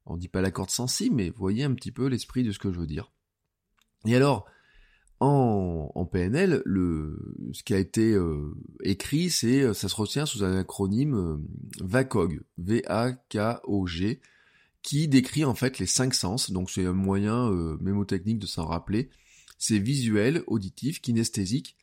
on 0.06 0.16
dit 0.16 0.28
pas 0.28 0.40
la 0.40 0.50
corde 0.50 0.70
sensible, 0.70 1.16
mais 1.16 1.30
voyez 1.30 1.64
un 1.64 1.74
petit 1.74 1.92
peu 1.92 2.06
l'esprit 2.06 2.42
de 2.42 2.52
ce 2.52 2.58
que 2.58 2.72
je 2.72 2.80
veux 2.80 2.86
dire. 2.86 3.12
Et 4.06 4.16
alors, 4.16 4.46
en, 5.20 6.04
PNL, 6.10 6.62
le, 6.64 7.18
ce 7.52 7.62
qui 7.62 7.74
a 7.74 7.78
été 7.78 8.12
euh, 8.12 8.54
écrit, 8.82 9.30
c'est, 9.30 9.62
euh, 9.62 9.74
ça 9.74 9.88
se 9.88 9.96
retient 9.96 10.26
sous 10.26 10.44
un 10.44 10.56
acronyme 10.56 11.14
euh, 11.14 11.36
VACOG, 11.80 12.40
V-A-K-O-G, 12.58 14.20
qui 14.82 15.08
décrit 15.08 15.44
en 15.44 15.54
fait 15.54 15.78
les 15.78 15.86
cinq 15.86 16.14
sens. 16.14 16.50
Donc 16.50 16.70
c'est 16.70 16.86
un 16.86 16.92
moyen 16.92 17.50
mémotechnique 17.80 18.38
de 18.38 18.46
s'en 18.46 18.64
rappeler. 18.64 19.10
C'est 19.58 19.78
visuel, 19.78 20.44
auditif, 20.46 21.00
kinesthésique. 21.00 21.76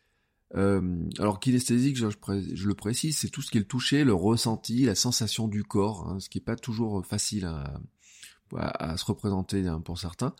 alors 0.53 1.39
kinesthésique, 1.41 1.97
je, 1.97 2.05
le 2.67 2.73
précise, 2.73 3.17
c'est 3.17 3.29
tout 3.29 3.41
ce 3.41 3.51
qui 3.51 3.57
est 3.57 3.61
le 3.61 3.67
toucher, 3.67 4.05
le 4.05 4.13
ressenti, 4.13 4.85
la 4.85 4.95
sensation 4.95 5.49
du 5.49 5.65
corps, 5.65 6.07
hein, 6.07 6.19
ce 6.21 6.29
qui 6.29 6.37
n'est 6.37 6.45
pas 6.45 6.55
toujours 6.55 7.05
facile 7.05 7.45
à, 7.45 7.81
à, 8.55 8.95
se 8.95 9.05
représenter 9.05 9.67
hein, 9.67 9.81
pour 9.81 9.99
certains. 9.99 10.33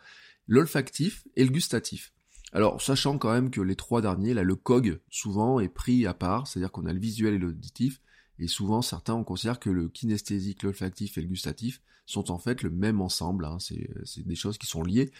L'olfactif 0.48 1.28
et 1.36 1.44
le 1.44 1.52
gustatif. 1.52 2.15
Alors, 2.56 2.82
sachant 2.82 3.18
quand 3.18 3.34
même 3.34 3.52
que 3.52 3.60
les 3.60 3.76
trois 3.76 4.02
derniers, 4.02 4.34
là, 4.34 4.42
le 4.42 4.56
COG, 4.56 5.02
souvent, 5.10 5.60
est 5.60 5.68
pris 5.68 6.08
à 6.08 6.14
part, 6.14 6.48
c'est-à-dire 6.48 6.72
qu'on 6.72 6.86
a 6.86 6.94
le 6.94 7.00
visuel 7.02 7.34
et 7.34 7.38
l'auditif, 7.38 8.00
et 8.40 8.48
souvent, 8.48 8.82
certains, 8.82 9.14
on 9.14 9.26
considère 9.26 9.60
que 9.60 9.70
le 9.70 9.90
kinesthésique, 9.90 10.64
l'olfactif 10.64 11.18
et 11.18 11.22
le 11.22 11.28
gustatif 11.28 11.82
sont 12.06 12.32
en 12.32 12.38
fait 12.38 12.64
le 12.64 12.70
même 12.70 13.02
ensemble, 13.02 13.44
hein, 13.44 13.58
c'est 13.60 14.26
des 14.26 14.36
choses 14.36 14.58
qui 14.58 14.68
sont 14.68 14.84
liées. 14.84 15.12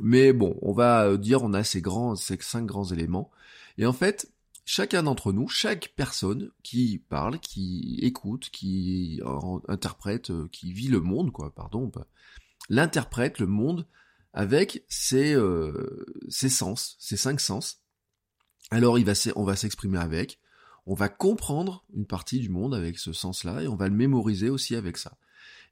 Mais 0.00 0.32
bon, 0.32 0.58
on 0.62 0.72
va 0.72 1.06
euh, 1.06 1.16
dire, 1.16 1.44
on 1.44 1.52
a 1.52 1.62
ces 1.62 1.80
grands, 1.80 2.16
ces 2.16 2.36
cinq 2.40 2.66
grands 2.66 2.86
éléments, 2.86 3.30
et 3.78 3.86
en 3.86 3.92
fait, 3.92 4.28
chacun 4.64 5.04
d'entre 5.04 5.32
nous, 5.32 5.46
chaque 5.46 5.92
personne 5.94 6.50
qui 6.64 6.98
parle, 7.08 7.38
qui 7.38 8.00
écoute, 8.02 8.50
qui 8.50 9.20
interprète, 9.68 10.30
euh, 10.30 10.48
qui 10.50 10.72
vit 10.72 10.88
le 10.88 10.98
monde, 10.98 11.30
quoi, 11.30 11.54
pardon, 11.54 11.88
l'interprète, 12.68 13.38
le 13.38 13.46
monde, 13.46 13.86
avec 14.32 14.84
ses, 14.88 15.34
euh, 15.34 16.06
ses 16.28 16.48
sens, 16.48 16.96
ses 16.98 17.16
cinq 17.16 17.40
sens. 17.40 17.82
Alors 18.70 18.96
on 19.34 19.44
va 19.44 19.56
s'exprimer 19.56 19.98
avec, 19.98 20.38
on 20.86 20.94
va 20.94 21.08
comprendre 21.08 21.84
une 21.94 22.06
partie 22.06 22.38
du 22.40 22.48
monde 22.48 22.74
avec 22.74 22.98
ce 22.98 23.12
sens-là, 23.12 23.62
et 23.62 23.68
on 23.68 23.76
va 23.76 23.88
le 23.88 23.94
mémoriser 23.94 24.48
aussi 24.48 24.76
avec 24.76 24.96
ça. 24.96 25.16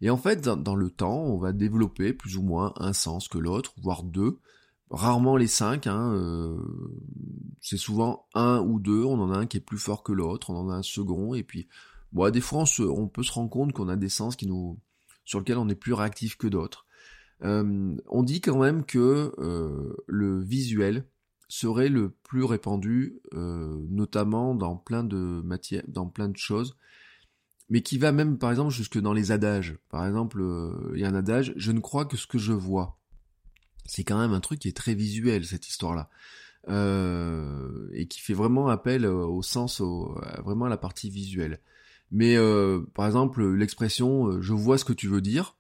Et 0.01 0.11
en 0.11 0.17
fait, 0.17 0.41
dans, 0.41 0.77
le 0.77 0.91
temps, 0.91 1.23
on 1.25 1.39
va 1.39 1.53
développer 1.53 2.13
plus 2.13 2.37
ou 2.37 2.43
moins 2.43 2.73
un 2.77 2.93
sens 2.93 3.29
que 3.29 3.39
l'autre, 3.39 3.75
voire 3.83 4.05
deux, 4.05 4.39
rarement 4.91 5.37
les 5.37 5.49
cinq, 5.49 5.87
hein, 5.87 6.13
euh, 6.15 6.57
c'est 7.61 7.77
souvent 7.77 8.27
un 8.35 8.61
ou 8.61 8.79
deux, 8.79 9.03
on 9.05 9.21
en 9.21 9.33
a 9.33 9.39
un 9.39 9.47
qui 9.47 9.57
est 9.57 9.61
plus 9.61 9.79
fort 9.79 10.03
que 10.03 10.13
l'autre, 10.13 10.51
on 10.51 10.57
en 10.57 10.71
a 10.71 10.75
un 10.75 10.83
second, 10.83 11.35
et 11.35 11.43
puis, 11.43 11.69
bon, 12.13 12.31
des 12.31 12.41
fois, 12.41 12.65
on, 12.79 12.83
on 12.85 13.09
peut 13.09 13.23
se 13.23 13.33
rendre 13.33 13.51
compte 13.51 13.73
qu'on 13.73 13.89
a 13.89 13.97
des 13.97 14.09
sens 14.09 14.37
qui 14.37 14.47
nous, 14.47 14.79
sur 15.25 15.41
lesquels 15.41 15.59
on 15.59 15.69
est 15.69 15.75
plus 15.75 15.95
réactif 15.95 16.37
que 16.37 16.47
d'autres. 16.47 16.87
Euh, 17.45 17.97
on 18.09 18.23
dit 18.23 18.41
quand 18.41 18.59
même 18.59 18.85
que 18.85 19.33
euh, 19.39 19.97
le 20.07 20.41
visuel 20.41 21.07
serait 21.49 21.89
le 21.89 22.11
plus 22.11 22.45
répandu, 22.45 23.21
euh, 23.35 23.81
notamment 23.89 24.55
dans 24.55 24.77
plein 24.77 25.05
de 25.05 25.41
matières, 25.45 25.85
dans 25.89 26.07
plein 26.07 26.29
de 26.29 26.37
choses, 26.37 26.77
mais 27.71 27.83
qui 27.83 27.99
va 27.99 28.13
même, 28.13 28.39
par 28.39 28.51
exemple, 28.51 28.73
jusque 28.73 28.99
dans 28.99 29.13
les 29.13 29.31
adages. 29.33 29.79
Par 29.89 30.07
exemple, 30.07 30.43
il 30.95 31.01
y 31.01 31.05
a 31.05 31.09
un 31.09 31.15
adage, 31.15 31.53
je 31.57 31.73
ne 31.73 31.81
crois 31.81 32.07
que 32.07 32.17
ce 32.17 32.27
que 32.27 32.39
je 32.39 32.53
vois. 32.53 32.99
C'est 33.85 34.05
quand 34.05 34.19
même 34.19 34.33
un 34.33 34.41
truc 34.41 34.59
qui 34.61 34.69
est 34.69 34.77
très 34.77 34.95
visuel, 34.95 35.45
cette 35.45 35.69
histoire-là. 35.69 36.11
et 37.93 38.09
qui 38.09 38.21
fait 38.21 38.35
vraiment 38.35 38.69
appel 38.69 39.07
au 39.07 39.43
sens, 39.43 39.81
vraiment 40.45 40.67
à 40.67 40.69
la 40.69 40.77
partie 40.77 41.11
visuelle. 41.11 41.61
Mais 42.11 42.37
par 42.95 43.07
exemple, 43.07 43.47
l'expression 43.55 44.41
je 44.41 44.53
vois 44.55 44.79
ce 44.79 44.85
que 44.85 44.95
tu 44.95 45.09
veux 45.09 45.21
dire, 45.21 45.58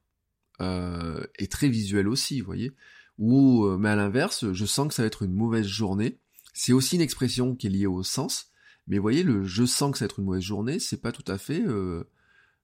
euh, 0.60 1.24
est 1.38 1.50
très 1.50 1.68
visuel 1.68 2.08
aussi, 2.08 2.40
vous 2.40 2.46
voyez. 2.46 2.72
Ou, 3.18 3.64
euh, 3.64 3.76
mais 3.78 3.88
à 3.90 3.96
l'inverse, 3.96 4.52
je 4.52 4.66
sens 4.66 4.88
que 4.88 4.94
ça 4.94 5.02
va 5.02 5.06
être 5.06 5.22
une 5.22 5.32
mauvaise 5.32 5.66
journée. 5.66 6.18
C'est 6.54 6.72
aussi 6.72 6.96
une 6.96 7.02
expression 7.02 7.54
qui 7.54 7.66
est 7.66 7.70
liée 7.70 7.86
au 7.86 8.02
sens. 8.02 8.50
Mais 8.86 8.98
voyez, 8.98 9.22
le 9.22 9.44
je 9.44 9.64
sens 9.64 9.92
que 9.92 9.98
ça 9.98 10.04
va 10.04 10.06
être 10.06 10.18
une 10.18 10.24
mauvaise 10.24 10.42
journée, 10.42 10.78
c'est 10.78 11.00
pas 11.00 11.12
tout 11.12 11.24
à 11.30 11.36
fait 11.36 11.62
euh, 11.62 12.04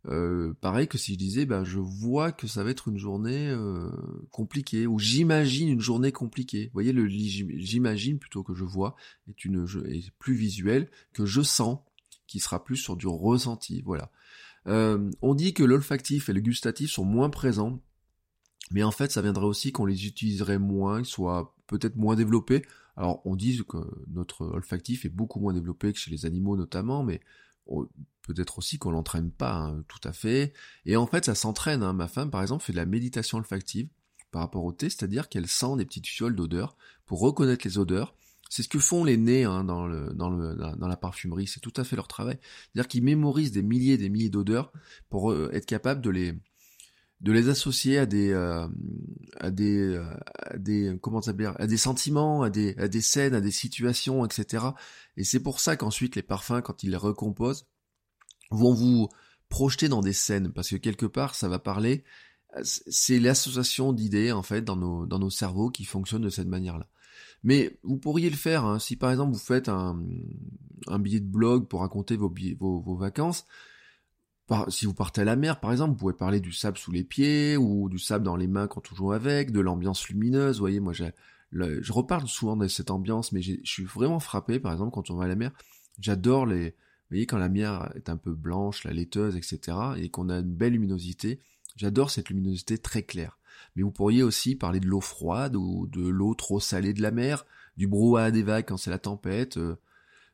euh, 0.07 0.53
pareil 0.61 0.87
que 0.87 0.99
si 0.99 1.15
je 1.15 1.19
disais, 1.19 1.47
ben, 1.47 1.65
je 1.65 1.79
vois 1.79 2.33
que 2.33 2.47
ça 2.47 2.63
va 2.63 2.71
être 2.71 2.89
une 2.89 2.99
journée 2.99 3.49
euh, 3.49 3.91
compliquée, 4.31 4.87
ou 4.87 4.99
j'imagine 4.99 5.69
une 5.69 5.81
journée 5.81 6.13
compliquée. 6.13 6.67
Vous 6.67 6.73
voyez, 6.75 6.93
le 6.93 7.09
j'imagine 7.09 8.19
plutôt 8.19 8.43
que 8.43 8.55
je 8.55 8.65
vois 8.65 8.97
est, 9.29 9.45
une, 9.45 9.67
est 9.87 10.11
plus 10.19 10.35
visuel 10.35 10.89
que 11.13 11.25
je 11.25 11.41
sens, 11.43 11.79
qui 12.27 12.41
sera 12.41 12.65
plus 12.65 12.77
sur 12.77 12.97
du 12.97 13.07
ressenti. 13.07 13.83
Voilà. 13.85 14.11
Euh, 14.67 15.11
on 15.23 15.35
dit 15.35 15.55
que 15.55 15.63
l'olfactif 15.63 16.29
et 16.29 16.33
le 16.33 16.41
gustatif 16.41 16.91
sont 16.91 17.05
moins 17.05 17.31
présents, 17.31 17.81
mais 18.71 18.83
en 18.83 18.91
fait 18.91 19.13
ça 19.13 19.23
viendrait 19.23 19.45
aussi 19.45 19.73
qu'on 19.73 19.87
les 19.87 20.07
utiliserait 20.07 20.59
moins, 20.59 21.05
soit 21.05 21.55
peut-être 21.67 21.97
moins 21.97 22.17
développés. 22.17 22.65
Alors 22.97 23.21
on 23.27 23.37
dit 23.37 23.61
que 23.69 23.79
notre 24.09 24.47
olfactif 24.47 25.05
est 25.05 25.11
beaucoup 25.11 25.41
moins 25.41 25.53
développé 25.53 25.93
que 25.93 25.99
chez 25.99 26.11
les 26.11 26.27
animaux 26.27 26.57
notamment, 26.57 27.03
mais 27.03 27.21
peut-être 28.23 28.59
aussi 28.59 28.79
qu'on 28.79 28.91
l'entraîne 28.91 29.31
pas 29.31 29.55
hein, 29.55 29.85
tout 29.89 30.01
à 30.05 30.13
fait. 30.13 30.53
Et 30.87 30.97
en 30.97 31.07
fait 31.07 31.25
ça 31.25 31.35
s'entraîne. 31.35 31.83
Hein. 31.83 31.93
Ma 31.93 32.09
femme 32.09 32.31
par 32.31 32.43
exemple 32.43 32.65
fait 32.65 32.73
de 32.73 32.79
la 32.79 32.87
méditation 32.87 33.39
olfactive 33.39 33.89
par 34.31 34.43
rapport 34.43 34.65
au 34.65 34.73
thé, 34.73 34.89
c'est-à-dire 34.89 35.29
qu'elle 35.29 35.47
sent 35.47 35.77
des 35.77 35.85
petites 35.85 36.07
fioles 36.07 36.35
d'odeur 36.35 36.77
pour 37.07 37.21
reconnaître 37.21 37.67
les 37.67 37.79
odeurs 37.79 38.17
c'est 38.51 38.63
ce 38.63 38.69
que 38.69 38.79
font 38.79 39.05
les 39.05 39.17
nez 39.17 39.45
hein, 39.45 39.65
dans, 39.65 39.87
la 39.87 40.97
parfumerie, 40.97 41.47
c'est 41.47 41.61
tout 41.61 41.73
à 41.77 41.85
fait 41.85 41.97
leur 41.97 42.09
travail. 42.09 42.39
C'est-à-dire 42.43 42.89
qu'ils 42.89 43.05
mémorisent 43.05 43.53
des 43.53 43.63
milliers 43.63 43.95
et 43.95 43.99
des 43.99 44.09
milliers 44.09 44.29
d'odeurs 44.29 44.73
pour 45.09 45.33
euh, 45.33 45.51
être 45.53 45.67
capables 45.67 46.01
de 46.01 46.11
les, 46.11 46.35
de 47.21 47.33
les 47.33 47.49
associer 47.49 47.99
à 47.99 48.07
des, 48.07 48.31
euh, 48.31 48.69
à 49.41 49.51
des, 49.51 49.99
euh, 49.99 50.97
comment 51.01 51.21
à 51.21 51.67
des 51.67 51.77
sentiments, 51.77 52.43
à 52.43 52.51
des, 52.51 52.77
à 52.77 52.89
des 52.89 53.01
scènes, 53.01 53.35
à 53.35 53.41
des 53.41 53.51
situations, 53.51 54.25
etc. 54.25 54.67
Et 55.17 55.25
c'est 55.25 55.41
pour 55.41 55.61
ça 55.61 55.77
qu'ensuite 55.77 56.17
les 56.17 56.23
parfums, 56.23 56.61
quand 56.63 56.83
ils 56.83 56.91
les 56.91 56.97
recomposent, 56.97 57.67
vont 58.51 58.75
vous 58.75 59.09
projeter 59.49 59.89
dans 59.89 60.01
des 60.01 60.13
scènes, 60.13 60.53
parce 60.53 60.71
que 60.71 60.77
quelque 60.77 61.07
part, 61.07 61.35
ça 61.35 61.49
va 61.49 61.59
parler, 61.59 62.05
c'est 62.63 63.19
l'association 63.19 63.93
d'idées 63.93 64.33
en 64.33 64.43
fait 64.43 64.63
dans 64.63 64.77
nos, 64.77 65.07
dans 65.07 65.19
nos 65.19 65.31
cerveaux 65.31 65.71
qui 65.71 65.85
fonctionne 65.85 66.23
de 66.23 66.31
cette 66.31 66.47
manière-là. 66.47 66.89
Mais 67.45 67.79
vous 67.83 67.99
pourriez 67.99 68.31
le 68.31 68.37
faire, 68.37 68.65
hein. 68.65 68.79
si 68.79 68.97
par 68.97 69.11
exemple 69.11 69.35
vous 69.35 69.39
faites 69.39 69.69
un, 69.69 70.03
billet 70.99 71.21
de 71.21 71.27
blog 71.27 71.69
pour 71.69 71.81
raconter 71.81 72.17
vos, 72.17 72.33
vos, 72.59 72.97
vacances, 72.97 73.47
si 74.69 74.87
vous 74.87 74.95
partez 74.95 75.21
à 75.21 75.25
la 75.25 75.37
mer 75.37 75.61
par 75.61 75.71
exemple, 75.71 75.91
vous 75.91 75.99
pouvez 75.99 76.15
parler 76.15 76.41
du 76.41 76.53
sable 76.53 76.79
sous 76.79 76.91
les 76.91 77.05
pieds, 77.05 77.59
ou 77.59 77.91
du 77.91 77.99
sable 77.99 78.25
dans 78.25 78.37
les 78.37 78.47
mains 78.47 78.67
quand 78.67 78.91
on 78.91 78.95
joue 78.95 79.13
avec, 79.13 79.53
de 79.53 79.61
l'ambiance 79.61 80.09
lumineuse, 80.09 80.57
vous 80.57 80.63
voyez, 80.63 80.81
moi 80.81 80.95
je 80.95 81.93
reparle 81.93 82.27
souvent 82.27 82.57
de 82.57 82.67
cette 82.67 82.91
ambiance, 82.91 83.31
mais 83.33 83.43
je 83.43 83.59
suis 83.63 83.85
vraiment 83.85 84.21
frappé 84.21 84.59
par 84.59 84.73
exemple 84.73 84.93
quand 84.93 85.11
on 85.11 85.17
va 85.17 85.25
à 85.25 85.29
la 85.29 85.37
mer, 85.37 85.53
j'adore 86.01 86.47
les... 86.47 86.71
Vous 86.71 87.17
voyez, 87.17 87.27
quand 87.27 87.39
la 87.39 87.51
mer 87.51 87.93
est 87.95 88.09
un 88.09 88.17
peu 88.17 88.33
blanche, 88.33 88.85
la 88.85 88.95
laiteuse, 88.95 89.37
etc., 89.37 89.77
et 89.99 90.09
qu'on 90.09 90.31
a 90.31 90.39
une 90.39 90.55
belle 90.55 90.73
luminosité, 90.73 91.39
j'adore 91.77 92.11
cette 92.11 92.31
luminosité 92.31 92.79
très 92.79 93.03
claire 93.03 93.39
mais 93.75 93.83
vous 93.83 93.91
pourriez 93.91 94.23
aussi 94.23 94.55
parler 94.55 94.81
de 94.81 94.87
l'eau 94.87 95.01
froide 95.01 95.57
ou 95.57 95.87
de 95.87 96.07
l'eau 96.07 96.35
trop 96.35 96.61
salée 96.61 96.93
de 96.93 97.03
la 97.03 97.11
mer, 97.11 97.45
du 97.77 97.87
brouhaha 97.87 98.31
des 98.31 98.43
vagues 98.43 98.67
quand 98.69 98.77
c'est 98.77 98.91
la 98.91 98.99
tempête. 98.99 99.57
Euh, 99.57 99.77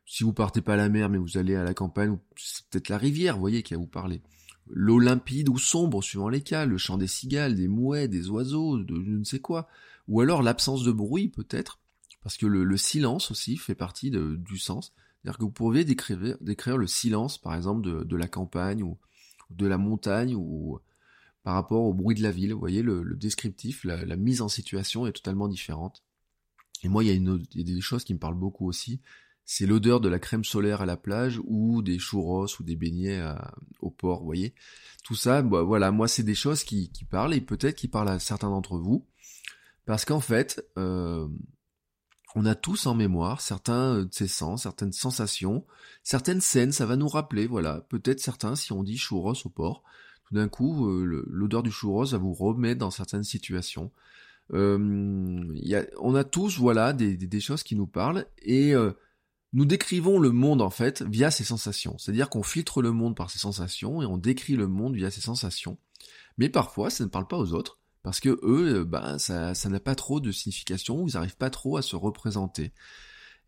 si 0.05 0.25
vous 0.25 0.33
partez 0.33 0.61
pas 0.61 0.75
à 0.75 0.77
la 0.77 0.89
mer 0.89 1.09
mais 1.09 1.19
vous 1.19 1.39
allez 1.39 1.55
à 1.55 1.65
la 1.65 1.75
campagne, 1.75 2.19
c'est 2.37 2.67
peut-être 2.67 2.89
la 2.89 2.99
rivière, 2.99 3.35
vous 3.35 3.41
voyez, 3.41 3.63
qui 3.63 3.75
va 3.75 3.81
vous 3.81 3.87
parler. 3.87 4.23
L'eau 4.69 4.99
limpide 4.99 5.49
ou 5.49 5.59
sombre 5.59 6.03
suivant 6.03 6.29
les 6.29 6.43
cas, 6.43 6.67
le 6.67 6.79
chant 6.79 6.99
des 6.99 7.07
cigales, 7.07 7.57
des 7.57 7.69
mouets, 7.69 8.09
des 8.09 8.29
oiseaux, 8.29 8.79
de 8.79 9.03
je 9.03 9.11
ne 9.11 9.25
sais 9.25 9.41
quoi. 9.41 9.69
Ou 10.09 10.21
alors 10.21 10.43
l'absence 10.43 10.85
de 10.85 10.93
bruit 10.93 11.29
peut-être, 11.29 11.81
parce 12.23 12.37
que 12.37 12.47
le, 12.47 12.77
silence 12.77 13.31
aussi 13.31 13.57
fait 13.57 13.75
partie 13.75 14.11
du 14.11 14.59
sens. 14.59 14.93
C'est-à-dire 15.23 15.39
que 15.39 15.45
vous 15.45 15.51
pourriez 15.51 15.85
décrire, 15.85 16.37
décrire 16.41 16.77
le 16.77 16.87
silence, 16.87 17.39
par 17.39 17.55
exemple, 17.55 17.83
de, 17.83 18.05
de 18.05 18.17
la 18.17 18.29
campagne 18.29 18.83
ou 18.83 18.99
de 19.51 19.67
la 19.67 19.79
montagne 19.79 20.35
ou 20.35 20.81
par 21.43 21.55
rapport 21.55 21.83
au 21.83 21.95
bruit 21.95 22.17
de 22.17 22.23
la 22.23 22.31
ville. 22.31 22.53
Vous 22.53 22.61
voyez, 22.61 22.83
le, 22.83 23.17
descriptif, 23.17 23.85
la, 23.85 24.17
mise 24.17 24.43
en 24.43 24.49
situation 24.49 25.07
est 25.07 25.13
totalement 25.13 25.49
différente. 25.49 26.03
Et 26.83 26.89
moi, 26.89 27.05
il 27.05 27.09
y, 27.09 27.11
a 27.11 27.15
une, 27.15 27.39
des 27.55 27.81
choses 27.81 28.05
qui 28.05 28.15
me 28.15 28.19
parlent 28.19 28.39
beaucoup 28.39 28.69
aussi. 28.69 29.01
C'est 29.45 29.67
l'odeur 29.67 30.01
de 30.01 30.09
la 30.09 30.19
crème 30.19 30.45
solaire 30.45 30.81
à 30.81 30.87
la 30.87 30.97
plage 30.97 31.41
ou 31.45 31.83
des 31.83 31.99
churros 31.99 32.47
ou 32.59 32.63
des 32.63 32.77
beignets 32.77 33.23
au 33.81 33.91
port, 33.91 34.21
vous 34.21 34.27
voyez. 34.27 34.55
Tout 35.05 35.17
ça, 35.17 35.43
bah, 35.43 35.63
voilà, 35.63 35.91
moi, 35.91 36.09
c'est 36.09 36.23
des 36.23 36.35
choses 36.35 36.63
qui, 36.63 36.91
parlent 37.11 37.35
et 37.35 37.41
peut-être 37.41 37.77
qui 37.77 37.89
parlent 37.89 38.09
à 38.09 38.19
certains 38.19 38.51
d'entre 38.51 38.79
vous. 38.79 39.07
Parce 39.87 40.05
qu'en 40.05 40.21
fait, 40.21 40.65
euh, 40.79 41.27
on 42.35 42.47
a 42.47 42.55
tous 42.55 42.87
en 42.87 42.95
mémoire 42.95 43.41
certains 43.41 44.05
de 44.05 44.09
ces 44.13 44.29
sens, 44.29 44.63
certaines 44.63 44.93
sensations, 44.93 45.67
certaines 46.03 46.41
scènes, 46.41 46.73
ça 46.73 46.87
va 46.87 46.97
nous 46.97 47.09
rappeler, 47.09 47.47
voilà, 47.47 47.81
peut-être 47.89 48.21
certains, 48.21 48.55
si 48.55 48.73
on 48.73 48.83
dit 48.83 48.99
churros 48.99 49.35
au 49.45 49.49
port, 49.49 49.83
tout 50.31 50.37
d'un 50.37 50.49
coup, 50.49 50.89
l'odeur 50.89 51.63
du 51.63 51.71
chou 51.71 51.93
rose 51.93 52.13
va 52.13 52.19
vous 52.19 52.33
remettre 52.33 52.79
dans 52.79 52.91
certaines 52.91 53.25
situations. 53.25 53.91
A, 54.53 54.77
on 55.99 56.15
a 56.15 56.25
tous, 56.25 56.59
voilà, 56.59 56.93
des, 56.93 57.41
choses 57.41 57.63
qui 57.63 57.77
nous 57.77 57.87
parlent 57.87 58.27
et 58.43 58.75
nous 59.53 59.65
décrivons 59.65 60.19
le 60.21 60.31
monde 60.31 60.63
en 60.63 60.71
fait 60.71 61.03
via 61.03 61.31
ces 61.31 61.45
sensations. 61.45 61.99
C'est-à-dire 61.99 62.31
qu'on 62.31 62.43
filtre 62.43 62.83
le 62.83 62.93
monde 62.93 63.17
par 63.17 63.31
ses 63.31 63.39
sensations 63.39 64.03
et 64.03 64.07
on 64.07 64.17
décrit 64.17 64.55
le 64.55 64.69
monde 64.69 64.95
via 64.95 65.11
ses 65.11 65.21
sensations. 65.21 65.79
Mais 66.39 66.49
parfois, 66.49 66.91
ça 66.91 67.05
ne 67.05 67.09
parle 67.09 67.27
pas 67.27 67.37
aux 67.37 67.53
autres 67.53 67.79
parce 68.03 68.21
que 68.21 68.39
eux, 68.43 68.85
ben, 68.85 69.19
ça, 69.19 69.55
ça 69.55 69.69
n'a 69.69 69.81
pas 69.81 69.95
trop 69.95 70.21
de 70.21 70.33
signification, 70.33 71.07
ils 71.07 71.15
n'arrivent 71.15 71.37
pas 71.37 71.51
trop 71.51 71.77
à 71.77 71.83
se 71.83 71.97
représenter. 71.97 72.73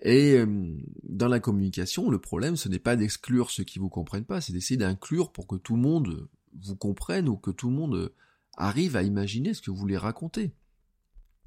Et 0.01 0.35
euh, 0.35 0.77
dans 1.05 1.29
la 1.29 1.39
communication, 1.39 2.11
le 2.11 2.19
problème, 2.19 2.57
ce 2.57 2.69
n'est 2.69 2.81
pas 2.81 2.97
d'exclure 2.97 3.51
ceux 3.51 3.65
qui 3.65 3.79
vous 3.79 3.89
comprennent 3.89 4.25
pas, 4.25 4.41
c'est 4.41 4.53
d'essayer 4.53 4.77
d'inclure 4.77 5.31
pour 5.31 5.47
que 5.47 5.57
tout 5.57 5.77
le 5.77 5.83
monde 5.83 6.29
vous 6.61 6.77
comprenne 6.77 7.29
ou 7.29 7.37
que 7.37 7.51
tout 7.51 7.69
le 7.69 7.77
monde 7.77 8.13
arrive 8.57 8.97
à 8.97 9.03
imaginer 9.03 9.55
ce 9.55 9.63
que 9.63 9.71
vous 9.71 9.77
voulez 9.77 9.97
raconter. 9.97 10.53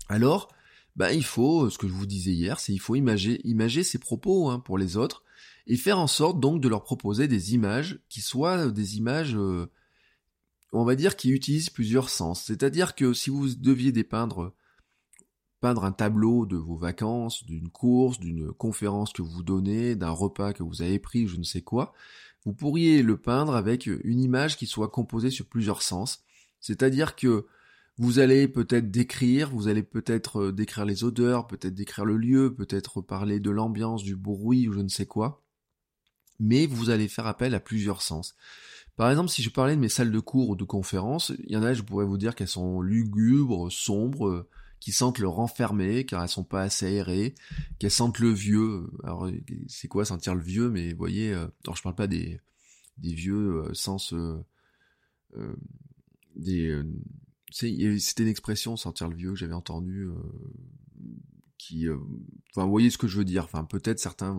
Alors, 0.10 0.50
ben, 0.96 1.10
il 1.10 1.24
faut, 1.24 1.70
ce 1.70 1.78
que 1.78 1.88
je 1.88 1.94
vous 1.94 2.06
disais 2.06 2.32
hier, 2.32 2.60
c'est 2.60 2.74
il 2.74 2.80
faut 2.80 2.96
imager, 2.96 3.42
imager 3.48 3.84
ses 3.84 4.00
propos 4.00 4.50
hein, 4.50 4.60
pour 4.60 4.78
les 4.78 4.98
autres 4.98 5.24
et 5.68 5.78
faire 5.78 6.00
en 6.00 6.08
sorte 6.08 6.40
donc 6.40 6.62
de 6.62 6.70
leur 6.70 6.84
proposer 6.84 7.28
des 7.28 7.54
images 7.54 8.00
qui 8.08 8.22
soient 8.22 8.68
des 8.68 8.98
images 8.98 9.36
euh, 9.36 9.70
on 10.72 10.84
va 10.84 10.96
dire 10.96 11.16
qu'il 11.16 11.34
utilise 11.34 11.70
plusieurs 11.70 12.10
sens. 12.10 12.44
C'est-à-dire 12.44 12.96
que 12.96 13.14
si 13.14 13.30
vous 13.30 13.56
deviez 13.56 13.92
dépeindre 13.92 14.54
peindre 15.62 15.86
un 15.86 15.92
tableau 15.92 16.46
de 16.46 16.58
vos 16.58 16.76
vacances, 16.76 17.44
d'une 17.46 17.70
course, 17.70 18.20
d'une 18.20 18.52
conférence 18.52 19.14
que 19.14 19.24
vous 19.24 19.42
donnez, 19.42 19.96
d'un 19.96 20.12
repas 20.12 20.54
que 20.54 20.62
vous 20.62 20.84
avez 20.84 21.00
pris, 21.00 21.28
je 21.28 21.38
ne 21.38 21.44
sais 21.44 21.62
quoi, 21.62 21.94
vous 22.46 22.54
pourriez 22.54 23.02
le 23.02 23.18
peindre 23.18 23.56
avec 23.56 23.88
une 23.88 24.22
image 24.22 24.58
qui 24.58 24.68
soit 24.68 24.90
composée 24.90 25.32
sur 25.32 25.48
plusieurs 25.48 25.82
sens. 25.82 26.24
C'est-à-dire 26.60 27.16
que 27.16 27.46
vous 27.98 28.20
allez 28.20 28.48
peut-être 28.48 28.92
décrire, 28.92 29.50
vous 29.50 29.68
allez 29.68 29.84
peut-être 29.84 30.42
euh, 30.42 30.52
décrire 30.52 30.86
les 30.86 31.04
odeurs, 31.04 31.48
peut-être 31.48 31.74
décrire 31.74 32.06
le 32.06 32.18
lieu, 32.18 32.54
peut-être 32.54 33.02
parler 33.02 33.40
de 33.40 33.50
l'ambiance, 33.50 34.04
du 34.04 34.16
bruit 34.16 34.68
ou 34.68 34.74
je 34.74 34.82
ne 34.82 34.90
sais 34.90 35.06
quoi, 35.06 35.44
mais 36.40 36.66
vous 36.66 36.90
allez 36.90 37.08
faire 37.08 37.26
appel 37.26 37.56
à 37.56 37.60
plusieurs 37.62 38.02
sens. 38.02 38.36
Par 38.98 39.10
exemple, 39.10 39.30
si 39.30 39.42
je 39.42 39.50
parlais 39.50 39.76
de 39.76 39.82
mes 39.82 39.90
salles 39.90 40.12
de 40.12 40.20
cours 40.20 40.50
ou 40.50 40.56
de 40.56 40.64
conférences, 40.64 41.32
il 41.48 41.54
y 41.54 41.58
en 41.58 41.64
a, 41.64 41.74
je 41.74 41.82
pourrais 41.84 42.06
vous 42.06 42.18
dire 42.18 42.36
qu'elles 42.36 42.48
sont 42.48 42.82
lugubres, 42.82 43.72
sombres, 43.72 44.48
qui 44.86 44.92
sentent 44.92 45.18
le 45.18 45.28
renfermé, 45.28 46.06
car 46.06 46.22
elles 46.22 46.30
sont 46.30 46.44
pas 46.44 46.62
assez 46.62 46.86
aérées, 46.86 47.34
qu'elles 47.80 47.90
sentent 47.90 48.20
le 48.20 48.30
vieux. 48.30 48.92
Alors, 49.04 49.28
c'est 49.68 49.88
quoi 49.88 50.06
sentir 50.06 50.36
le 50.36 50.44
vieux? 50.44 50.70
Mais 50.70 50.94
voyez, 50.94 51.34
euh, 51.34 51.48
alors 51.64 51.76
je 51.76 51.82
parle 51.82 51.96
pas 51.96 52.06
des, 52.06 52.40
des 53.00 53.12
vieux 53.12 53.64
euh, 53.64 53.74
sens... 53.74 54.14
Euh, 54.14 54.46
euh 55.38 55.56
des... 56.36 56.84
C'était 57.50 58.22
une 58.22 58.30
expression, 58.30 58.78
sentir 58.78 59.10
le 59.10 59.16
vieux, 59.16 59.32
que 59.32 59.40
j'avais 59.40 59.54
entendu 59.54 60.08
qui, 61.58 61.88
euh, 61.88 61.98
enfin, 62.56 62.68
voyez 62.68 62.92
ce 62.92 63.00
que 63.00 63.08
je 63.08 63.18
veux 63.18 63.26
dire. 63.26 63.46
Enfin, 63.46 63.64
peut-être 63.64 63.98
certains, 63.98 64.36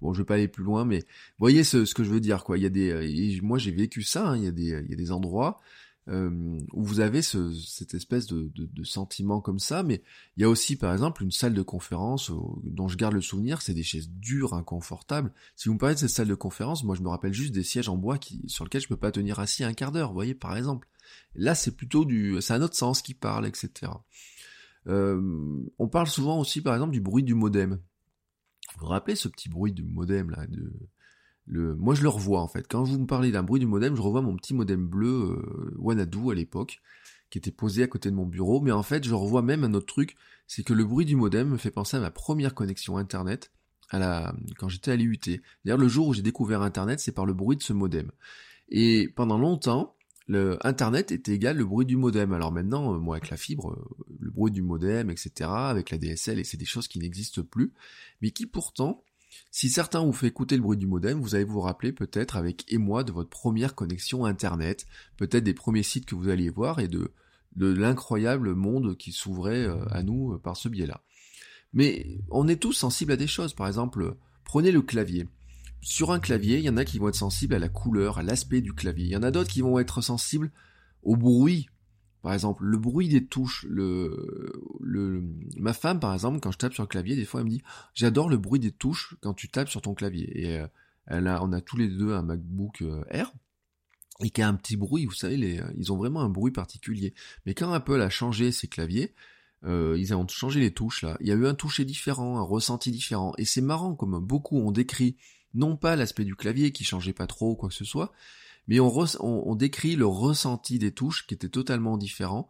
bon, 0.00 0.12
je 0.12 0.22
vais 0.22 0.26
pas 0.26 0.34
aller 0.34 0.48
plus 0.48 0.64
loin, 0.64 0.84
mais 0.84 1.04
voyez 1.38 1.62
ce, 1.62 1.84
ce 1.84 1.94
que 1.94 2.02
je 2.02 2.10
veux 2.10 2.18
dire, 2.18 2.42
quoi. 2.42 2.58
Il 2.58 2.64
y 2.64 2.66
a 2.66 2.70
des, 2.70 2.90
euh, 2.90 3.40
moi 3.42 3.58
j'ai 3.58 3.70
vécu 3.70 4.02
ça. 4.02 4.30
Hein, 4.30 4.38
il 4.38 4.44
y 4.44 4.48
a 4.48 4.50
des, 4.50 4.82
il 4.84 4.90
y 4.90 4.92
a 4.92 4.96
des 4.96 5.12
endroits 5.12 5.60
euh, 6.08 6.58
où 6.72 6.84
vous 6.84 7.00
avez 7.00 7.22
ce, 7.22 7.54
cette 7.54 7.94
espèce 7.94 8.26
de, 8.26 8.50
de, 8.54 8.66
de, 8.66 8.84
sentiment 8.84 9.40
comme 9.40 9.58
ça, 9.58 9.82
mais 9.82 10.02
il 10.36 10.42
y 10.42 10.44
a 10.44 10.48
aussi, 10.48 10.76
par 10.76 10.92
exemple, 10.92 11.22
une 11.22 11.30
salle 11.30 11.54
de 11.54 11.62
conférence 11.62 12.30
dont 12.62 12.88
je 12.88 12.96
garde 12.96 13.14
le 13.14 13.22
souvenir, 13.22 13.62
c'est 13.62 13.72
des 13.72 13.82
chaises 13.82 14.10
dures, 14.10 14.52
inconfortables. 14.52 15.32
Si 15.56 15.68
vous 15.68 15.74
me 15.74 15.78
parlez 15.78 15.94
de 15.94 16.00
cette 16.00 16.10
salle 16.10 16.28
de 16.28 16.34
conférence, 16.34 16.84
moi 16.84 16.94
je 16.94 17.02
me 17.02 17.08
rappelle 17.08 17.32
juste 17.32 17.54
des 17.54 17.62
sièges 17.62 17.88
en 17.88 17.96
bois 17.96 18.18
qui, 18.18 18.42
sur 18.48 18.64
lesquels 18.64 18.82
je 18.82 18.88
peux 18.88 18.96
pas 18.96 19.12
tenir 19.12 19.38
assis 19.38 19.64
un 19.64 19.72
quart 19.72 19.92
d'heure, 19.92 20.08
vous 20.08 20.14
voyez, 20.14 20.34
par 20.34 20.56
exemple. 20.56 20.88
Là, 21.34 21.54
c'est 21.54 21.76
plutôt 21.76 22.04
du, 22.04 22.36
c'est 22.40 22.52
un 22.52 22.62
autre 22.62 22.76
sens 22.76 23.00
qui 23.00 23.14
parle, 23.14 23.46
etc. 23.46 23.92
Euh, 24.86 25.62
on 25.78 25.88
parle 25.88 26.06
souvent 26.06 26.38
aussi, 26.38 26.60
par 26.60 26.74
exemple, 26.74 26.92
du 26.92 27.00
bruit 27.00 27.22
du 27.22 27.34
modem. 27.34 27.80
Vous 28.74 28.80
vous 28.80 28.86
rappelez 28.86 29.16
ce 29.16 29.28
petit 29.28 29.48
bruit 29.48 29.72
du 29.72 29.82
modem 29.82 30.30
là 30.30 30.46
de, 30.46 30.72
Moi, 31.46 31.94
je 31.94 32.02
le 32.02 32.08
revois 32.08 32.40
en 32.40 32.48
fait. 32.48 32.66
Quand 32.68 32.82
vous 32.84 32.98
me 32.98 33.06
parlez 33.06 33.30
d'un 33.30 33.42
bruit 33.42 33.60
du 33.60 33.66
modem, 33.66 33.94
je 33.94 34.00
revois 34.02 34.22
mon 34.22 34.36
petit 34.36 34.54
modem 34.54 34.86
bleu 34.86 35.38
euh, 35.38 35.74
Wanadu 35.78 36.30
à 36.30 36.34
l'époque, 36.34 36.80
qui 37.30 37.38
était 37.38 37.50
posé 37.50 37.82
à 37.82 37.86
côté 37.86 38.10
de 38.10 38.16
mon 38.16 38.26
bureau. 38.26 38.60
Mais 38.60 38.72
en 38.72 38.82
fait, 38.82 39.04
je 39.04 39.14
revois 39.14 39.42
même 39.42 39.64
un 39.64 39.74
autre 39.74 39.86
truc, 39.86 40.16
c'est 40.46 40.62
que 40.62 40.72
le 40.72 40.84
bruit 40.84 41.04
du 41.04 41.16
modem 41.16 41.48
me 41.48 41.56
fait 41.56 41.70
penser 41.70 41.96
à 41.96 42.00
ma 42.00 42.10
première 42.10 42.54
connexion 42.54 42.96
Internet 42.96 43.52
à 43.90 43.98
la... 43.98 44.34
quand 44.58 44.68
j'étais 44.68 44.92
à 44.92 44.96
l'IUT. 44.96 45.18
D'ailleurs, 45.64 45.78
le 45.78 45.88
jour 45.88 46.08
où 46.08 46.14
j'ai 46.14 46.22
découvert 46.22 46.62
Internet, 46.62 47.00
c'est 47.00 47.12
par 47.12 47.26
le 47.26 47.34
bruit 47.34 47.56
de 47.56 47.62
ce 47.62 47.72
modem. 47.72 48.10
Et 48.68 49.08
pendant 49.08 49.38
longtemps, 49.38 49.94
le 50.26 50.58
Internet 50.66 51.12
était 51.12 51.32
égal 51.32 51.56
le 51.56 51.64
bruit 51.64 51.86
du 51.86 51.96
modem. 51.96 52.32
Alors 52.32 52.52
maintenant, 52.52 52.94
euh, 52.94 52.98
moi 52.98 53.16
avec 53.16 53.30
la 53.30 53.36
fibre, 53.36 53.72
euh, 53.72 54.04
le 54.20 54.30
bruit 54.30 54.52
du 54.52 54.62
modem, 54.62 55.10
etc., 55.10 55.50
avec 55.52 55.90
la 55.90 55.98
DSL, 55.98 56.38
et 56.38 56.44
c'est 56.44 56.56
des 56.56 56.64
choses 56.64 56.88
qui 56.88 56.98
n'existent 56.98 57.42
plus, 57.42 57.72
mais 58.22 58.30
qui 58.30 58.46
pourtant, 58.46 59.04
si 59.50 59.70
certains 59.70 60.04
vous 60.04 60.12
fait 60.12 60.28
écouter 60.28 60.56
le 60.56 60.62
bruit 60.62 60.76
du 60.76 60.86
modem, 60.86 61.20
vous 61.20 61.34
allez 61.34 61.44
vous 61.44 61.60
rappeler 61.60 61.92
peut-être 61.92 62.36
avec 62.36 62.70
émoi 62.72 63.04
de 63.04 63.12
votre 63.12 63.30
première 63.30 63.74
connexion 63.74 64.24
Internet, 64.24 64.86
peut-être 65.16 65.44
des 65.44 65.54
premiers 65.54 65.82
sites 65.82 66.06
que 66.06 66.14
vous 66.14 66.28
alliez 66.28 66.50
voir 66.50 66.80
et 66.80 66.88
de, 66.88 67.12
de 67.56 67.72
l'incroyable 67.72 68.54
monde 68.54 68.96
qui 68.96 69.12
s'ouvrait 69.12 69.66
euh, 69.66 69.84
à 69.90 70.02
nous 70.02 70.38
par 70.38 70.56
ce 70.56 70.68
biais-là. 70.68 71.02
Mais 71.72 72.18
on 72.30 72.48
est 72.48 72.60
tous 72.60 72.72
sensibles 72.72 73.12
à 73.12 73.16
des 73.16 73.26
choses, 73.26 73.54
par 73.54 73.66
exemple, 73.66 74.16
prenez 74.44 74.72
le 74.72 74.82
clavier 74.82 75.26
sur 75.84 76.12
un 76.12 76.18
clavier, 76.18 76.58
il 76.58 76.64
y 76.64 76.70
en 76.70 76.78
a 76.78 76.84
qui 76.84 76.98
vont 76.98 77.08
être 77.08 77.14
sensibles 77.14 77.54
à 77.54 77.58
la 77.58 77.68
couleur, 77.68 78.18
à 78.18 78.22
l'aspect 78.22 78.62
du 78.62 78.72
clavier. 78.72 79.04
Il 79.04 79.10
y 79.10 79.16
en 79.16 79.22
a 79.22 79.30
d'autres 79.30 79.50
qui 79.50 79.60
vont 79.60 79.78
être 79.78 80.00
sensibles 80.00 80.50
au 81.02 81.14
bruit. 81.16 81.68
Par 82.24 82.32
exemple, 82.32 82.64
le 82.64 82.78
bruit 82.78 83.10
des 83.10 83.26
touches. 83.26 83.66
Le, 83.68 84.50
le, 84.80 85.22
ma 85.58 85.74
femme, 85.74 86.00
par 86.00 86.14
exemple, 86.14 86.40
quand 86.40 86.50
je 86.50 86.56
tape 86.56 86.72
sur 86.72 86.82
le 86.82 86.88
clavier, 86.88 87.16
des 87.16 87.26
fois, 87.26 87.40
elle 87.40 87.44
me 87.44 87.50
dit 87.50 87.62
J'adore 87.92 88.30
le 88.30 88.38
bruit 88.38 88.58
des 88.58 88.72
touches 88.72 89.14
quand 89.20 89.34
tu 89.34 89.50
tapes 89.50 89.68
sur 89.68 89.82
ton 89.82 89.92
clavier. 89.92 90.32
Et 90.42 90.58
euh, 90.58 90.66
elle 91.06 91.26
a, 91.26 91.44
on 91.44 91.52
a 91.52 91.60
tous 91.60 91.76
les 91.76 91.86
deux 91.86 92.14
un 92.14 92.22
MacBook 92.22 92.80
euh, 92.80 93.04
Air 93.10 93.30
et 94.22 94.30
qui 94.30 94.40
a 94.40 94.48
un 94.48 94.54
petit 94.54 94.78
bruit. 94.78 95.04
Vous 95.04 95.12
savez, 95.12 95.60
ils 95.76 95.92
ont 95.92 95.98
vraiment 95.98 96.22
un 96.22 96.30
bruit 96.30 96.50
particulier. 96.50 97.12
Mais 97.44 97.52
quand 97.52 97.70
Apple 97.74 98.00
a 98.00 98.08
changé 98.08 98.52
ses 98.52 98.68
claviers, 98.68 99.14
euh, 99.64 99.94
ils 99.98 100.14
ont 100.14 100.26
changé 100.26 100.60
les 100.60 100.72
touches 100.72 101.02
là. 101.02 101.18
Il 101.20 101.26
y 101.26 101.30
a 101.30 101.34
eu 101.34 101.46
un 101.46 101.54
toucher 101.54 101.84
différent, 101.84 102.38
un 102.38 102.42
ressenti 102.42 102.90
différent. 102.90 103.34
Et 103.36 103.44
c'est 103.44 103.60
marrant 103.60 103.94
comme 103.94 104.18
beaucoup 104.18 104.56
ont 104.56 104.72
décrit 104.72 105.18
non 105.52 105.76
pas 105.76 105.94
l'aspect 105.94 106.24
du 106.24 106.36
clavier 106.36 106.72
qui 106.72 106.84
changeait 106.84 107.12
pas 107.12 107.26
trop 107.26 107.50
ou 107.50 107.54
quoi 107.54 107.68
que 107.68 107.74
ce 107.74 107.84
soit, 107.84 108.12
mais 108.66 108.80
on, 108.80 109.54
décrit 109.54 109.96
le 109.96 110.06
ressenti 110.06 110.78
des 110.78 110.92
touches 110.92 111.26
qui 111.26 111.34
était 111.34 111.48
totalement 111.48 111.96
différent, 111.96 112.48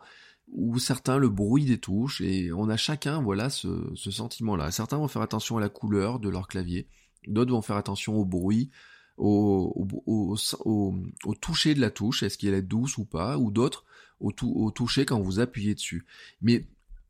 ou 0.52 0.78
certains 0.78 1.18
le 1.18 1.28
bruit 1.28 1.64
des 1.64 1.78
touches, 1.78 2.20
et 2.20 2.52
on 2.52 2.68
a 2.68 2.76
chacun 2.76 3.20
voilà 3.20 3.50
ce, 3.50 3.94
sentiment-là. 3.94 4.70
Certains 4.70 4.98
vont 4.98 5.08
faire 5.08 5.22
attention 5.22 5.56
à 5.56 5.60
la 5.60 5.68
couleur 5.68 6.20
de 6.20 6.28
leur 6.28 6.46
clavier, 6.46 6.88
d'autres 7.26 7.52
vont 7.52 7.62
faire 7.62 7.76
attention 7.76 8.16
au 8.16 8.24
bruit, 8.24 8.70
au, 9.16 9.86
toucher 11.40 11.74
de 11.74 11.80
la 11.80 11.90
touche, 11.90 12.22
est-ce 12.22 12.38
qu'elle 12.38 12.54
est 12.54 12.62
douce 12.62 12.98
ou 12.98 13.04
pas, 13.04 13.38
ou 13.38 13.50
d'autres 13.50 13.84
au, 14.20 14.32
au 14.42 14.70
toucher 14.70 15.04
quand 15.04 15.20
vous 15.20 15.40
appuyez 15.40 15.74
dessus. 15.74 16.06
Mais 16.40 16.66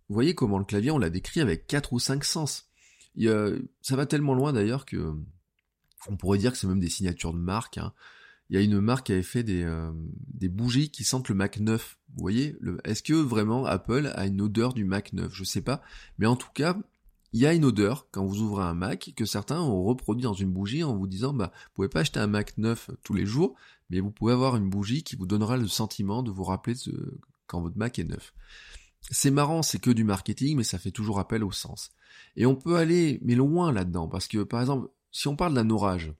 vous 0.08 0.14
voyez 0.14 0.34
comment 0.34 0.58
le 0.58 0.64
clavier, 0.64 0.90
on 0.90 0.98
l'a 0.98 1.10
décrit 1.10 1.40
avec 1.40 1.66
quatre 1.66 1.92
ou 1.92 1.98
cinq 1.98 2.24
sens. 2.24 2.68
ça 3.16 3.96
va 3.96 4.06
tellement 4.06 4.34
loin 4.34 4.52
d'ailleurs 4.52 4.86
que 4.86 5.14
on 6.08 6.16
pourrait 6.16 6.38
dire 6.38 6.52
que 6.52 6.58
c'est 6.58 6.66
même 6.66 6.80
des 6.80 6.90
signatures 6.90 7.32
de 7.32 7.38
marque. 7.38 7.78
Hein. 7.78 7.92
Il 8.50 8.56
y 8.56 8.58
a 8.58 8.62
une 8.62 8.80
marque 8.80 9.06
qui 9.06 9.12
avait 9.12 9.22
fait 9.22 9.42
des, 9.42 9.62
euh, 9.64 9.90
bougies 10.50 10.90
qui 10.90 11.04
sentent 11.04 11.28
le 11.28 11.34
Mac 11.34 11.58
9. 11.58 11.98
Vous 12.14 12.20
voyez 12.20 12.56
Est-ce 12.84 13.02
que 13.02 13.14
vraiment 13.14 13.64
Apple 13.64 14.12
a 14.14 14.26
une 14.26 14.40
odeur 14.42 14.74
du 14.74 14.84
Mac 14.84 15.12
9 15.12 15.32
Je 15.32 15.44
sais 15.44 15.62
pas. 15.62 15.82
Mais 16.18 16.26
en 16.26 16.36
tout 16.36 16.50
cas, 16.54 16.76
il 17.32 17.40
y 17.40 17.46
a 17.46 17.52
une 17.52 17.64
odeur 17.64 18.06
quand 18.12 18.24
vous 18.24 18.42
ouvrez 18.42 18.64
un 18.64 18.74
Mac 18.74 19.12
que 19.16 19.24
certains 19.24 19.60
ont 19.60 19.82
reproduit 19.82 20.22
dans 20.22 20.34
une 20.34 20.52
bougie 20.52 20.84
en 20.84 20.96
vous 20.96 21.08
disant 21.08 21.32
bah 21.32 21.50
vous 21.52 21.70
pouvez 21.74 21.88
pas 21.88 22.00
acheter 22.00 22.20
un 22.20 22.28
Mac 22.28 22.56
9 22.58 22.90
tous 23.02 23.14
les 23.14 23.26
jours, 23.26 23.56
mais 23.90 23.98
vous 23.98 24.12
pouvez 24.12 24.32
avoir 24.32 24.56
une 24.56 24.70
bougie 24.70 25.02
qui 25.02 25.16
vous 25.16 25.26
donnera 25.26 25.56
le 25.56 25.66
sentiment 25.66 26.22
de 26.22 26.30
vous 26.30 26.44
rappeler 26.44 26.74
quand 27.46 27.60
votre 27.60 27.76
Mac 27.76 27.98
est 27.98 28.04
neuf. 28.04 28.32
C'est 29.10 29.32
marrant, 29.32 29.62
c'est 29.62 29.80
que 29.80 29.90
du 29.90 30.04
marketing, 30.04 30.56
mais 30.56 30.64
ça 30.64 30.78
fait 30.78 30.92
toujours 30.92 31.18
appel 31.18 31.42
au 31.42 31.50
sens. 31.50 31.90
Et 32.36 32.46
on 32.46 32.54
peut 32.54 32.76
aller 32.76 33.18
mais 33.22 33.34
loin 33.34 33.72
là-dedans, 33.72 34.06
parce 34.06 34.28
que 34.28 34.44
par 34.44 34.60
exemple, 34.60 34.88
si 35.10 35.26
on 35.26 35.34
parle 35.34 35.54
d'un 35.54 35.70
orage, 35.70 36.12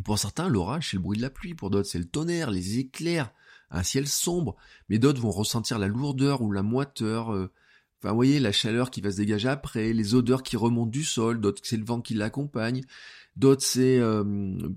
pour 0.00 0.18
certains, 0.18 0.48
l'orage, 0.48 0.90
c'est 0.90 0.96
le 0.96 1.02
bruit 1.02 1.16
de 1.16 1.22
la 1.22 1.30
pluie, 1.30 1.54
pour 1.54 1.70
d'autres, 1.70 1.88
c'est 1.88 1.98
le 1.98 2.04
tonnerre, 2.04 2.50
les 2.50 2.78
éclairs, 2.78 3.32
un 3.70 3.82
ciel 3.82 4.06
sombre, 4.06 4.56
mais 4.88 4.98
d'autres 4.98 5.20
vont 5.20 5.30
ressentir 5.30 5.78
la 5.78 5.88
lourdeur 5.88 6.42
ou 6.42 6.52
la 6.52 6.62
moiteur, 6.62 7.32
euh, 7.32 7.50
enfin, 7.98 8.10
vous 8.10 8.16
voyez, 8.16 8.40
la 8.40 8.52
chaleur 8.52 8.90
qui 8.90 9.00
va 9.00 9.10
se 9.10 9.16
dégager 9.16 9.48
après, 9.48 9.92
les 9.92 10.14
odeurs 10.14 10.42
qui 10.42 10.56
remontent 10.56 10.90
du 10.90 11.04
sol, 11.04 11.40
d'autres, 11.40 11.62
c'est 11.64 11.76
le 11.76 11.84
vent 11.84 12.00
qui 12.00 12.14
l'accompagne, 12.14 12.82
d'autres, 13.36 13.62
c'est 13.62 13.98
euh, 13.98 14.24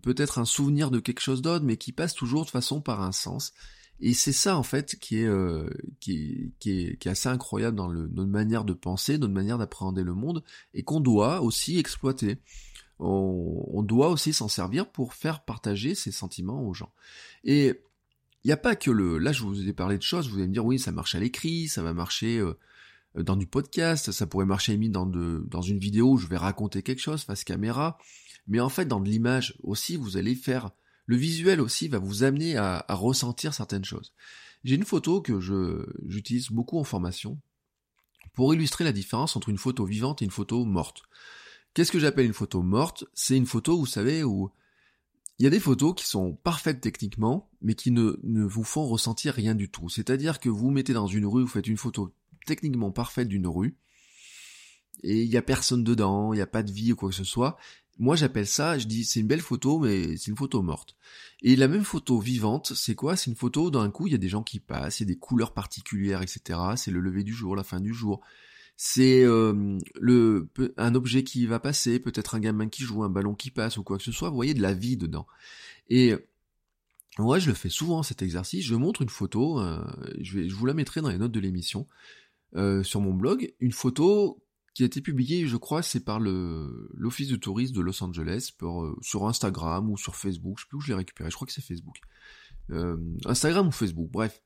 peut-être 0.01 0.39
un 0.39 0.45
souvenir 0.45 0.91
de 0.91 0.99
quelque 0.99 1.21
chose 1.21 1.41
d'autre, 1.41 1.65
mais 1.65 1.77
qui 1.77 1.91
passe 1.91 2.13
toujours 2.13 2.45
de 2.45 2.49
façon 2.49 2.81
par 2.81 3.01
un 3.01 3.11
sens. 3.11 3.53
Et 3.99 4.13
c'est 4.13 4.33
ça, 4.33 4.57
en 4.57 4.63
fait, 4.63 4.97
qui 4.99 5.19
est, 5.19 5.27
euh, 5.27 5.69
qui, 5.99 6.53
qui, 6.59 6.71
est, 6.71 6.97
qui 6.97 7.07
est 7.07 7.11
assez 7.11 7.29
incroyable 7.29 7.77
dans 7.77 7.91
notre 7.91 8.25
manière 8.25 8.65
de 8.65 8.73
penser, 8.73 9.17
notre 9.17 9.33
manière 9.33 9.57
d'appréhender 9.57 10.03
le 10.03 10.13
monde, 10.13 10.43
et 10.73 10.83
qu'on 10.83 10.99
doit 10.99 11.41
aussi 11.41 11.77
exploiter 11.77 12.37
on, 13.03 13.83
doit 13.83 14.09
aussi 14.09 14.33
s'en 14.33 14.47
servir 14.47 14.89
pour 14.89 15.13
faire 15.13 15.43
partager 15.43 15.95
ses 15.95 16.11
sentiments 16.11 16.65
aux 16.65 16.73
gens. 16.73 16.93
Et 17.43 17.81
il 18.43 18.47
n'y 18.47 18.51
a 18.51 18.57
pas 18.57 18.75
que 18.75 18.91
le... 18.91 19.17
Là, 19.17 19.31
je 19.31 19.43
vous 19.43 19.67
ai 19.67 19.73
parlé 19.73 19.97
de 19.97 20.03
choses, 20.03 20.29
vous 20.29 20.37
allez 20.37 20.47
me 20.47 20.53
dire, 20.53 20.65
oui, 20.65 20.79
ça 20.79 20.91
marche 20.91 21.15
à 21.15 21.19
l'écrit, 21.19 21.67
ça 21.67 21.83
va 21.83 21.93
marcher 21.93 22.39
euh, 22.39 22.57
dans 23.15 23.35
du 23.35 23.47
podcast, 23.47 24.11
ça 24.11 24.27
pourrait 24.27 24.45
marcher 24.45 24.77
mis 24.77 24.89
dans, 24.89 25.05
de, 25.05 25.43
dans 25.47 25.61
une 25.61 25.79
vidéo 25.79 26.11
où 26.11 26.17
je 26.17 26.27
vais 26.27 26.37
raconter 26.37 26.81
quelque 26.81 27.01
chose 27.01 27.23
face 27.23 27.43
caméra. 27.43 27.97
Mais 28.47 28.59
en 28.59 28.69
fait, 28.69 28.85
dans 28.85 28.99
de 28.99 29.09
l'image 29.09 29.55
aussi, 29.63 29.95
vous 29.95 30.17
allez 30.17 30.35
faire... 30.35 30.71
Le 31.05 31.17
visuel 31.17 31.59
aussi 31.59 31.89
va 31.89 31.99
vous 31.99 32.23
amener 32.23 32.55
à, 32.55 32.85
à 32.87 32.95
ressentir 32.95 33.53
certaines 33.53 33.83
choses. 33.83 34.13
J'ai 34.63 34.75
une 34.75 34.85
photo 34.85 35.21
que 35.21 35.41
je 35.41 35.85
j'utilise 36.07 36.49
beaucoup 36.49 36.79
en 36.79 36.85
formation 36.85 37.37
pour 38.33 38.53
illustrer 38.53 38.85
la 38.85 38.93
différence 38.93 39.35
entre 39.35 39.49
une 39.49 39.57
photo 39.57 39.85
vivante 39.85 40.21
et 40.21 40.25
une 40.25 40.31
photo 40.31 40.63
morte. 40.63 41.03
Qu'est-ce 41.73 41.91
que 41.91 41.99
j'appelle 41.99 42.25
une 42.25 42.33
photo 42.33 42.61
morte? 42.61 43.05
C'est 43.13 43.35
une 43.35 43.47
photo, 43.47 43.77
vous 43.77 43.85
savez, 43.85 44.23
où 44.23 44.51
il 45.39 45.43
y 45.43 45.47
a 45.47 45.49
des 45.49 45.59
photos 45.59 45.95
qui 45.95 46.05
sont 46.05 46.35
parfaites 46.35 46.81
techniquement, 46.81 47.49
mais 47.61 47.73
qui 47.73 47.91
ne, 47.91 48.15
vous 48.23 48.63
font 48.63 48.85
ressentir 48.85 49.33
rien 49.33 49.55
du 49.55 49.69
tout. 49.69 49.89
C'est-à-dire 49.89 50.39
que 50.39 50.49
vous 50.49 50.69
mettez 50.69 50.93
dans 50.93 51.07
une 51.07 51.25
rue, 51.25 51.41
vous 51.41 51.47
faites 51.47 51.67
une 51.67 51.77
photo 51.77 52.13
techniquement 52.45 52.91
parfaite 52.91 53.27
d'une 53.27 53.47
rue, 53.47 53.77
et 55.01 55.23
il 55.23 55.29
n'y 55.29 55.37
a 55.37 55.41
personne 55.41 55.83
dedans, 55.83 56.33
il 56.33 56.37
n'y 56.37 56.41
a 56.41 56.47
pas 56.47 56.63
de 56.63 56.71
vie 56.71 56.93
ou 56.93 56.95
quoi 56.95 57.09
que 57.09 57.15
ce 57.15 57.23
soit. 57.23 57.57
Moi 57.99 58.15
j'appelle 58.15 58.47
ça, 58.47 58.77
je 58.77 58.87
dis 58.87 59.05
c'est 59.05 59.19
une 59.19 59.27
belle 59.27 59.41
photo, 59.41 59.79
mais 59.79 60.17
c'est 60.17 60.27
une 60.27 60.37
photo 60.37 60.61
morte. 60.61 60.95
Et 61.41 61.55
la 61.55 61.67
même 61.67 61.83
photo 61.83 62.19
vivante, 62.19 62.73
c'est 62.73 62.95
quoi? 62.95 63.15
C'est 63.15 63.29
une 63.29 63.37
photo 63.37 63.71
d'un 63.71 63.89
coup, 63.91 64.07
il 64.07 64.11
y 64.11 64.15
a 64.15 64.19
des 64.19 64.29
gens 64.29 64.43
qui 64.43 64.59
passent, 64.59 64.99
il 64.99 65.03
y 65.03 65.11
a 65.11 65.13
des 65.13 65.19
couleurs 65.19 65.53
particulières, 65.53 66.21
etc. 66.21 66.59
C'est 66.75 66.91
le 66.91 66.99
lever 66.99 67.23
du 67.23 67.33
jour, 67.33 67.55
la 67.55 67.63
fin 67.63 67.79
du 67.79 67.93
jour 67.93 68.21
c'est 68.75 69.23
euh, 69.23 69.77
le 69.99 70.49
un 70.77 70.95
objet 70.95 71.23
qui 71.23 71.45
va 71.45 71.59
passer, 71.59 71.99
peut-être 71.99 72.35
un 72.35 72.39
gamin 72.39 72.67
qui 72.69 72.83
joue, 72.83 73.03
un 73.03 73.09
ballon 73.09 73.35
qui 73.35 73.51
passe 73.51 73.77
ou 73.77 73.83
quoi 73.83 73.97
que 73.97 74.03
ce 74.03 74.11
soit, 74.11 74.29
vous 74.29 74.35
voyez 74.35 74.53
de 74.53 74.61
la 74.61 74.73
vie 74.73 74.97
dedans. 74.97 75.27
Et 75.89 76.13
moi, 77.19 77.37
je 77.39 77.49
le 77.49 77.53
fais 77.53 77.69
souvent 77.69 78.01
cet 78.01 78.21
exercice, 78.21 78.65
je 78.65 78.75
montre 78.75 79.03
une 79.03 79.09
photo, 79.09 79.59
euh, 79.59 79.83
je, 80.19 80.37
vais, 80.37 80.49
je 80.49 80.55
vous 80.55 80.65
la 80.65 80.73
mettrai 80.73 81.01
dans 81.01 81.09
les 81.09 81.17
notes 81.17 81.31
de 81.31 81.39
l'émission, 81.39 81.87
euh, 82.55 82.83
sur 82.83 83.01
mon 83.01 83.13
blog, 83.13 83.53
une 83.59 83.71
photo 83.71 84.43
qui 84.73 84.81
a 84.81 84.87
été 84.87 85.01
publiée, 85.01 85.45
je 85.45 85.57
crois, 85.57 85.83
c'est 85.83 85.99
par 85.99 86.19
l'Office 86.19 87.27
de 87.27 87.35
tourisme 87.35 87.75
de 87.75 87.81
Los 87.81 88.03
Angeles, 88.03 88.53
sur 89.01 89.27
Instagram 89.27 89.91
ou 89.91 89.97
sur 89.97 90.15
Facebook, 90.15 90.57
je 90.57 90.63
sais 90.63 90.67
plus 90.67 90.77
où 90.77 90.81
je 90.81 90.87
l'ai 90.87 90.95
récupéré, 90.95 91.29
je 91.29 91.35
crois 91.35 91.45
que 91.45 91.53
c'est 91.53 91.61
Facebook. 91.61 91.97
Instagram 93.25 93.67
ou 93.67 93.71
Facebook, 93.71 94.09
bref. 94.09 94.41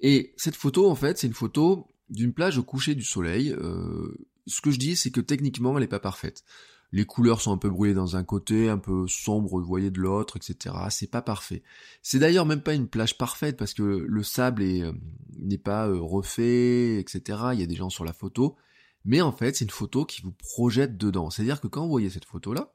Et 0.00 0.34
cette 0.36 0.56
photo, 0.56 0.90
en 0.90 0.94
fait, 0.94 1.16
c'est 1.16 1.28
une 1.28 1.32
photo 1.32 1.88
d'une 2.10 2.32
plage 2.32 2.58
au 2.58 2.62
coucher 2.62 2.94
du 2.94 3.04
soleil. 3.04 3.52
Euh, 3.52 4.14
ce 4.46 4.60
que 4.60 4.70
je 4.70 4.78
dis, 4.78 4.96
c'est 4.96 5.10
que 5.10 5.20
techniquement, 5.20 5.76
elle 5.76 5.82
n'est 5.82 5.88
pas 5.88 6.00
parfaite. 6.00 6.44
Les 6.92 7.04
couleurs 7.04 7.40
sont 7.40 7.52
un 7.52 7.56
peu 7.56 7.70
brouillées 7.70 7.94
dans 7.94 8.16
un 8.16 8.24
côté, 8.24 8.68
un 8.68 8.78
peu 8.78 9.06
sombres, 9.06 9.60
vous 9.60 9.64
voyez, 9.64 9.90
de 9.90 10.00
l'autre, 10.00 10.36
etc. 10.36 10.74
C'est 10.90 11.10
pas 11.10 11.22
parfait. 11.22 11.62
C'est 12.02 12.18
d'ailleurs 12.18 12.46
même 12.46 12.62
pas 12.62 12.74
une 12.74 12.88
plage 12.88 13.16
parfaite 13.16 13.56
parce 13.56 13.74
que 13.74 13.82
le 13.82 14.22
sable 14.24 14.62
euh, 14.62 14.92
n'est 15.38 15.58
pas 15.58 15.86
euh, 15.88 16.00
refait, 16.00 16.98
etc. 16.98 17.38
Il 17.52 17.60
y 17.60 17.62
a 17.62 17.66
des 17.66 17.76
gens 17.76 17.90
sur 17.90 18.04
la 18.04 18.12
photo. 18.12 18.56
Mais 19.04 19.20
en 19.20 19.32
fait, 19.32 19.56
c'est 19.56 19.64
une 19.64 19.70
photo 19.70 20.04
qui 20.04 20.20
vous 20.22 20.32
projette 20.32 20.98
dedans. 20.98 21.30
C'est-à-dire 21.30 21.60
que 21.60 21.68
quand 21.68 21.82
vous 21.82 21.90
voyez 21.90 22.10
cette 22.10 22.24
photo-là, 22.24 22.74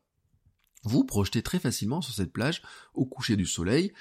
vous 0.84 1.04
projetez 1.04 1.42
très 1.42 1.60
facilement 1.60 2.02
sur 2.02 2.14
cette 2.14 2.32
plage 2.32 2.62
au 2.94 3.06
coucher 3.06 3.36
du 3.36 3.46
soleil. 3.46 3.92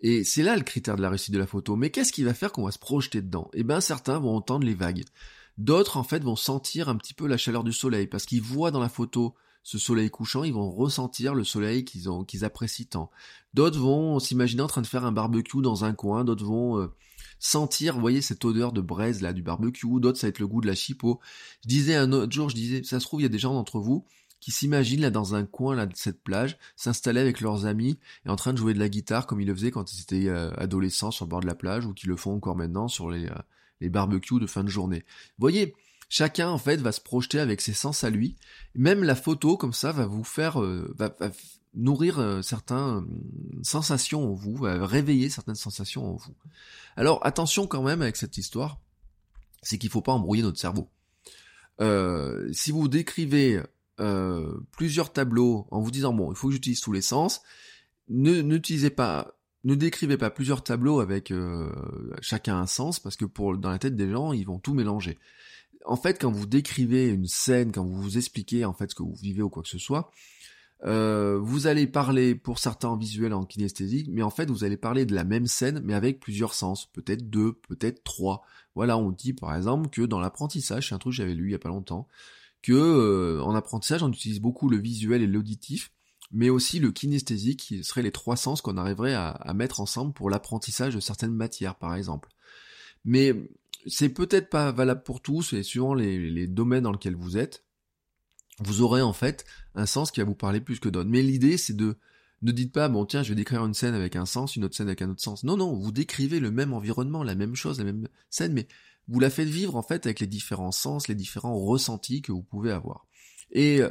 Et 0.00 0.24
c'est 0.24 0.42
là 0.42 0.56
le 0.56 0.62
critère 0.62 0.96
de 0.96 1.02
la 1.02 1.10
réussite 1.10 1.34
de 1.34 1.38
la 1.38 1.46
photo. 1.46 1.76
Mais 1.76 1.90
qu'est-ce 1.90 2.12
qui 2.12 2.22
va 2.22 2.34
faire 2.34 2.52
qu'on 2.52 2.64
va 2.64 2.70
se 2.70 2.78
projeter 2.78 3.20
dedans? 3.20 3.50
Eh 3.52 3.62
bien, 3.62 3.80
certains 3.80 4.18
vont 4.18 4.34
entendre 4.34 4.66
les 4.66 4.74
vagues. 4.74 5.04
D'autres, 5.58 5.96
en 5.96 6.04
fait, 6.04 6.22
vont 6.22 6.36
sentir 6.36 6.88
un 6.88 6.96
petit 6.96 7.12
peu 7.12 7.26
la 7.26 7.36
chaleur 7.36 7.64
du 7.64 7.72
soleil, 7.72 8.06
parce 8.06 8.24
qu'ils 8.24 8.42
voient 8.42 8.70
dans 8.70 8.80
la 8.80 8.88
photo 8.88 9.34
ce 9.62 9.78
soleil 9.78 10.10
couchant, 10.10 10.42
ils 10.42 10.54
vont 10.54 10.70
ressentir 10.70 11.34
le 11.34 11.44
soleil 11.44 11.84
qu'ils 11.84 12.08
ont, 12.08 12.24
qu'ils 12.24 12.44
apprécient 12.44 12.86
tant. 12.86 13.10
D'autres 13.52 13.78
vont 13.78 14.18
s'imaginer 14.18 14.62
en 14.62 14.66
train 14.66 14.80
de 14.80 14.86
faire 14.86 15.04
un 15.04 15.12
barbecue 15.12 15.60
dans 15.60 15.84
un 15.84 15.92
coin, 15.92 16.24
d'autres 16.24 16.46
vont 16.46 16.78
euh, 16.78 16.86
sentir, 17.38 17.94
vous 17.94 18.00
voyez, 18.00 18.22
cette 18.22 18.44
odeur 18.44 18.72
de 18.72 18.80
braise 18.80 19.20
là 19.20 19.32
du 19.32 19.42
barbecue, 19.42 20.00
d'autres 20.00 20.18
ça 20.18 20.28
va 20.28 20.30
être 20.30 20.38
le 20.38 20.46
goût 20.46 20.62
de 20.62 20.66
la 20.66 20.74
chipot. 20.74 21.20
Je 21.62 21.68
disais 21.68 21.94
un 21.94 22.12
autre 22.12 22.32
jour, 22.32 22.48
je 22.48 22.54
disais, 22.54 22.82
ça 22.84 23.00
se 23.00 23.04
trouve, 23.04 23.20
il 23.20 23.24
y 23.24 23.26
a 23.26 23.30
des 23.30 23.38
gens 23.38 23.52
d'entre 23.52 23.80
vous 23.80 24.06
qui 24.40 24.50
s'imaginent 24.50 25.02
là 25.02 25.10
dans 25.10 25.34
un 25.34 25.44
coin 25.44 25.76
là 25.76 25.86
de 25.86 25.94
cette 25.94 26.22
plage, 26.22 26.58
s'installer 26.74 27.20
avec 27.20 27.40
leurs 27.40 27.66
amis 27.66 27.98
et 28.26 28.30
en 28.30 28.36
train 28.36 28.52
de 28.52 28.58
jouer 28.58 28.74
de 28.74 28.78
la 28.78 28.88
guitare 28.88 29.26
comme 29.26 29.40
ils 29.40 29.46
le 29.46 29.54
faisaient 29.54 29.70
quand 29.70 29.92
ils 29.92 30.00
étaient 30.00 30.28
euh, 30.28 30.50
adolescents 30.56 31.10
sur 31.10 31.26
le 31.26 31.30
bord 31.30 31.40
de 31.40 31.46
la 31.46 31.54
plage 31.54 31.86
ou 31.86 31.92
qui 31.92 32.06
le 32.06 32.16
font 32.16 32.34
encore 32.34 32.56
maintenant 32.56 32.88
sur 32.88 33.10
les, 33.10 33.26
euh, 33.26 33.34
les 33.80 33.90
barbecues 33.90 34.40
de 34.40 34.46
fin 34.46 34.64
de 34.64 34.68
journée. 34.68 35.04
Vous 35.38 35.42
voyez, 35.42 35.74
chacun 36.08 36.48
en 36.48 36.58
fait 36.58 36.78
va 36.78 36.90
se 36.92 37.00
projeter 37.00 37.38
avec 37.38 37.60
ses 37.60 37.74
sens 37.74 38.02
à 38.02 38.10
lui. 38.10 38.36
Même 38.74 39.04
la 39.04 39.14
photo 39.14 39.56
comme 39.56 39.74
ça 39.74 39.92
va 39.92 40.06
vous 40.06 40.24
faire, 40.24 40.60
euh, 40.60 40.92
va, 40.96 41.14
nourrir 41.74 42.40
certaines 42.42 43.06
sensations 43.62 44.28
en 44.28 44.34
vous, 44.34 44.56
va 44.56 44.84
réveiller 44.84 45.30
certaines 45.30 45.54
sensations 45.54 46.04
en 46.04 46.16
vous. 46.16 46.34
Alors 46.96 47.24
attention 47.24 47.68
quand 47.68 47.84
même 47.84 48.02
avec 48.02 48.16
cette 48.16 48.38
histoire, 48.38 48.80
c'est 49.62 49.78
qu'il 49.78 49.88
faut 49.88 50.02
pas 50.02 50.10
embrouiller 50.10 50.42
notre 50.42 50.58
cerveau. 50.58 50.88
si 52.52 52.72
vous 52.72 52.88
décrivez 52.88 53.62
euh, 54.00 54.54
plusieurs 54.72 55.12
tableaux 55.12 55.66
en 55.70 55.80
vous 55.80 55.90
disant 55.90 56.12
bon, 56.12 56.32
il 56.32 56.36
faut 56.36 56.48
que 56.48 56.54
j'utilise 56.54 56.80
tous 56.80 56.92
les 56.92 57.02
sens. 57.02 57.42
Ne 58.08 58.40
n'utilisez 58.40 58.90
pas, 58.90 59.34
ne 59.64 59.74
décrivez 59.74 60.16
pas 60.16 60.30
plusieurs 60.30 60.64
tableaux 60.64 61.00
avec 61.00 61.30
euh, 61.30 61.70
chacun 62.22 62.58
un 62.58 62.66
sens 62.66 62.98
parce 62.98 63.16
que 63.16 63.24
pour 63.24 63.56
dans 63.56 63.70
la 63.70 63.78
tête 63.78 63.96
des 63.96 64.10
gens, 64.10 64.32
ils 64.32 64.46
vont 64.46 64.58
tout 64.58 64.74
mélanger. 64.74 65.18
En 65.84 65.96
fait, 65.96 66.20
quand 66.20 66.30
vous 66.30 66.46
décrivez 66.46 67.08
une 67.08 67.26
scène, 67.26 67.72
quand 67.72 67.84
vous 67.84 68.00
vous 68.00 68.18
expliquez 68.18 68.64
en 68.64 68.72
fait 68.72 68.90
ce 68.90 68.94
que 68.94 69.02
vous 69.02 69.14
vivez 69.14 69.42
ou 69.42 69.50
quoi 69.50 69.62
que 69.62 69.68
ce 69.68 69.78
soit, 69.78 70.10
euh, 70.84 71.38
vous 71.38 71.66
allez 71.66 71.86
parler 71.86 72.34
pour 72.34 72.58
certains 72.58 72.88
en 72.88 72.96
visuel, 72.96 73.34
en 73.34 73.44
kinesthésique, 73.44 74.08
mais 74.10 74.22
en 74.22 74.30
fait 74.30 74.50
vous 74.50 74.64
allez 74.64 74.78
parler 74.78 75.04
de 75.04 75.14
la 75.14 75.24
même 75.24 75.46
scène, 75.46 75.80
mais 75.84 75.94
avec 75.94 76.20
plusieurs 76.20 76.54
sens, 76.54 76.86
peut-être 76.86 77.28
deux, 77.28 77.52
peut-être 77.68 78.02
trois. 78.02 78.42
Voilà, 78.74 78.96
on 78.96 79.10
dit 79.10 79.34
par 79.34 79.54
exemple 79.54 79.90
que 79.90 80.02
dans 80.02 80.20
l'apprentissage, 80.20 80.88
c'est 80.88 80.94
un 80.94 80.98
truc 80.98 81.12
que 81.12 81.16
j'avais 81.18 81.34
lu 81.34 81.48
il 81.48 81.52
y 81.52 81.54
a 81.54 81.58
pas 81.58 81.68
longtemps, 81.68 82.08
que 82.62 82.72
euh, 82.72 83.42
en 83.42 83.54
apprentissage 83.54 84.02
on 84.02 84.10
utilise 84.10 84.40
beaucoup 84.40 84.68
le 84.68 84.78
visuel 84.78 85.22
et 85.22 85.26
l'auditif, 85.26 85.92
mais 86.30 86.50
aussi 86.50 86.78
le 86.78 86.92
kinesthésique, 86.92 87.60
qui 87.60 87.84
seraient 87.84 88.02
les 88.02 88.12
trois 88.12 88.36
sens 88.36 88.60
qu'on 88.60 88.76
arriverait 88.76 89.14
à, 89.14 89.52
mettre 89.54 89.80
ensemble 89.80 90.12
pour 90.12 90.30
l'apprentissage 90.30 90.94
de 90.94 91.00
certaines 91.00 91.34
matières, 91.34 91.74
par 91.74 91.94
exemple. 91.94 92.28
Mais 93.04 93.34
c'est 93.86 94.10
peut-être 94.10 94.48
pas 94.48 94.70
valable 94.70 95.02
pour 95.02 95.22
tous, 95.22 95.52
et 95.54 95.62
suivant 95.62 95.94
les, 95.94 96.30
les 96.30 96.46
domaines 96.46 96.84
dans 96.84 96.92
lesquels 96.92 97.16
vous 97.16 97.36
êtes, 97.36 97.64
vous 98.60 98.82
aurez 98.82 99.02
en 99.02 99.12
fait 99.12 99.44
un 99.74 99.86
sens 99.86 100.10
qui 100.10 100.20
va 100.20 100.26
vous 100.26 100.34
parler 100.34 100.60
plus 100.60 100.78
que 100.78 100.88
d'autres. 100.88 101.08
Mais 101.08 101.22
l'idée, 101.22 101.56
c'est 101.56 101.76
de 101.76 101.96
ne 102.42 102.52
dites 102.52 102.72
pas, 102.72 102.88
bon 102.88 103.04
tiens, 103.04 103.22
je 103.22 103.30
vais 103.30 103.34
décrire 103.34 103.64
une 103.64 103.74
scène 103.74 103.94
avec 103.94 104.16
un 104.16 104.24
sens, 104.24 104.56
une 104.56 104.64
autre 104.64 104.74
scène 104.74 104.88
avec 104.88 105.02
un 105.02 105.10
autre 105.10 105.20
sens. 105.20 105.44
Non, 105.44 105.56
non, 105.56 105.74
vous 105.74 105.92
décrivez 105.92 106.40
le 106.40 106.50
même 106.50 106.72
environnement, 106.72 107.22
la 107.22 107.34
même 107.34 107.54
chose, 107.54 107.78
la 107.78 107.84
même 107.84 108.08
scène, 108.30 108.52
mais 108.52 108.66
vous 109.10 109.20
la 109.20 109.28
faites 109.28 109.48
vivre 109.48 109.76
en 109.76 109.82
fait 109.82 110.06
avec 110.06 110.20
les 110.20 110.26
différents 110.26 110.72
sens, 110.72 111.08
les 111.08 111.14
différents 111.14 111.58
ressentis 111.58 112.22
que 112.22 112.32
vous 112.32 112.42
pouvez 112.42 112.70
avoir. 112.70 113.06
Et 113.50 113.80
euh, 113.80 113.90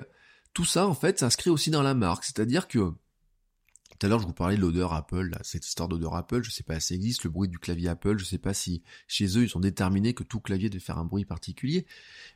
tout 0.54 0.66
ça 0.66 0.88
en 0.88 0.96
fait 0.96 1.20
s'inscrit 1.20 1.50
aussi 1.50 1.70
dans 1.70 1.84
la 1.84 1.94
marque, 1.94 2.24
c'est-à-dire 2.24 2.68
que 2.68 2.80
tout 2.80 4.06
à 4.06 4.10
l'heure 4.10 4.20
je 4.20 4.28
vous 4.28 4.34
parlais 4.34 4.56
de 4.56 4.62
l'odeur 4.62 4.94
Apple, 4.94 5.38
cette 5.44 5.68
histoire 5.68 5.90
d'odeur 5.90 6.16
Apple, 6.16 6.42
je 6.44 6.52
sais 6.52 6.64
pas 6.64 6.80
si 6.80 6.88
ça 6.88 6.96
existe, 6.96 7.26
le 7.26 7.30
bruit 7.30 7.50
du 7.50 7.60
clavier 7.60 7.90
Apple, 7.90 8.18
je 8.18 8.24
sais 8.24 8.38
pas 8.38 8.54
si 8.54 8.82
chez 9.08 9.38
eux 9.38 9.44
ils 9.44 9.50
sont 9.50 9.60
déterminés 9.60 10.14
que 10.14 10.24
tout 10.24 10.40
clavier 10.40 10.70
doit 10.70 10.80
faire 10.80 10.98
un 10.98 11.06
bruit 11.06 11.26
particulier, 11.26 11.86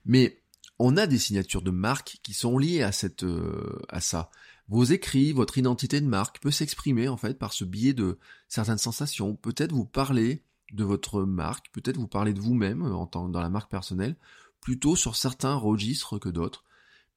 mais 0.04 0.44
on 0.78 0.98
a 0.98 1.08
des 1.08 1.20
signatures 1.20 1.62
de 1.62 1.72
marque 1.72 2.20
qui 2.22 2.34
sont 2.34 2.58
liées 2.58 2.82
à 2.82 2.92
cette 2.92 3.24
euh, 3.24 3.80
à 3.88 4.02
ça. 4.02 4.30
Vos 4.68 4.84
écrits, 4.84 5.32
votre 5.32 5.58
identité 5.58 6.02
de 6.02 6.06
marque 6.06 6.40
peut 6.42 6.52
s'exprimer 6.52 7.08
en 7.08 7.18
fait 7.18 7.38
par 7.38 7.54
ce 7.54 7.64
biais 7.64 7.94
de 7.94 8.18
certaines 8.48 8.78
sensations. 8.78 9.36
Peut-être 9.36 9.72
vous 9.72 9.86
parler 9.86 10.44
de 10.74 10.84
votre 10.84 11.24
marque, 11.24 11.72
peut-être 11.72 11.98
vous 11.98 12.08
parlez 12.08 12.34
de 12.34 12.40
vous-même 12.40 12.84
euh, 12.84 12.94
en 12.94 13.08
tant 13.08 13.30
dans 13.30 13.42
la 13.42 13.50
marque 13.50 13.72
personnelle, 13.72 14.16
plutôt 14.60 14.96
sur 14.96 15.16
certains 15.16 15.56
registres 15.56 16.18
que 16.18 16.30
d'autres, 16.30 16.64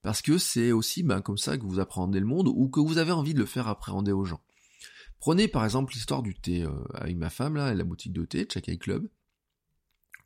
parce 0.03 0.23
que 0.23 0.39
c'est 0.39 0.73
aussi 0.73 1.03
ben, 1.03 1.21
comme 1.21 1.39
ça 1.39 1.57
que 1.57 1.65
vous 1.65 1.81
appréhendez 1.81 2.21
le 2.21 2.27
monde 2.27 2.49
ou 2.49 2.69
que 2.69 2.81
vous 2.81 2.99
avez 2.99 3.13
envie 3.13 3.35
de 3.35 3.39
le 3.39 3.47
faire 3.47 3.69
appréhender 3.69 4.13
aux 4.13 4.25
gens. 4.25 4.41
Prenez 5.19 5.49
par 5.49 5.65
exemple 5.65 5.95
l'histoire 5.95 6.23
du 6.23 6.35
thé 6.35 6.63
euh, 6.63 6.71
avec 6.95 7.17
ma 7.17 7.31
femme 7.31 7.57
là, 7.57 7.75
la 7.75 7.85
boutique 7.85 8.13
de 8.13 8.25
thé, 8.25 8.47
Chakai 8.49 8.79
Club. 8.79 9.09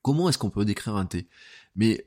Comment 0.03 0.29
est-ce 0.29 0.39
qu'on 0.39 0.51
peut 0.51 0.65
décrire 0.65 0.97
un 0.97 1.07
thé? 1.07 1.29
Mais 1.77 2.07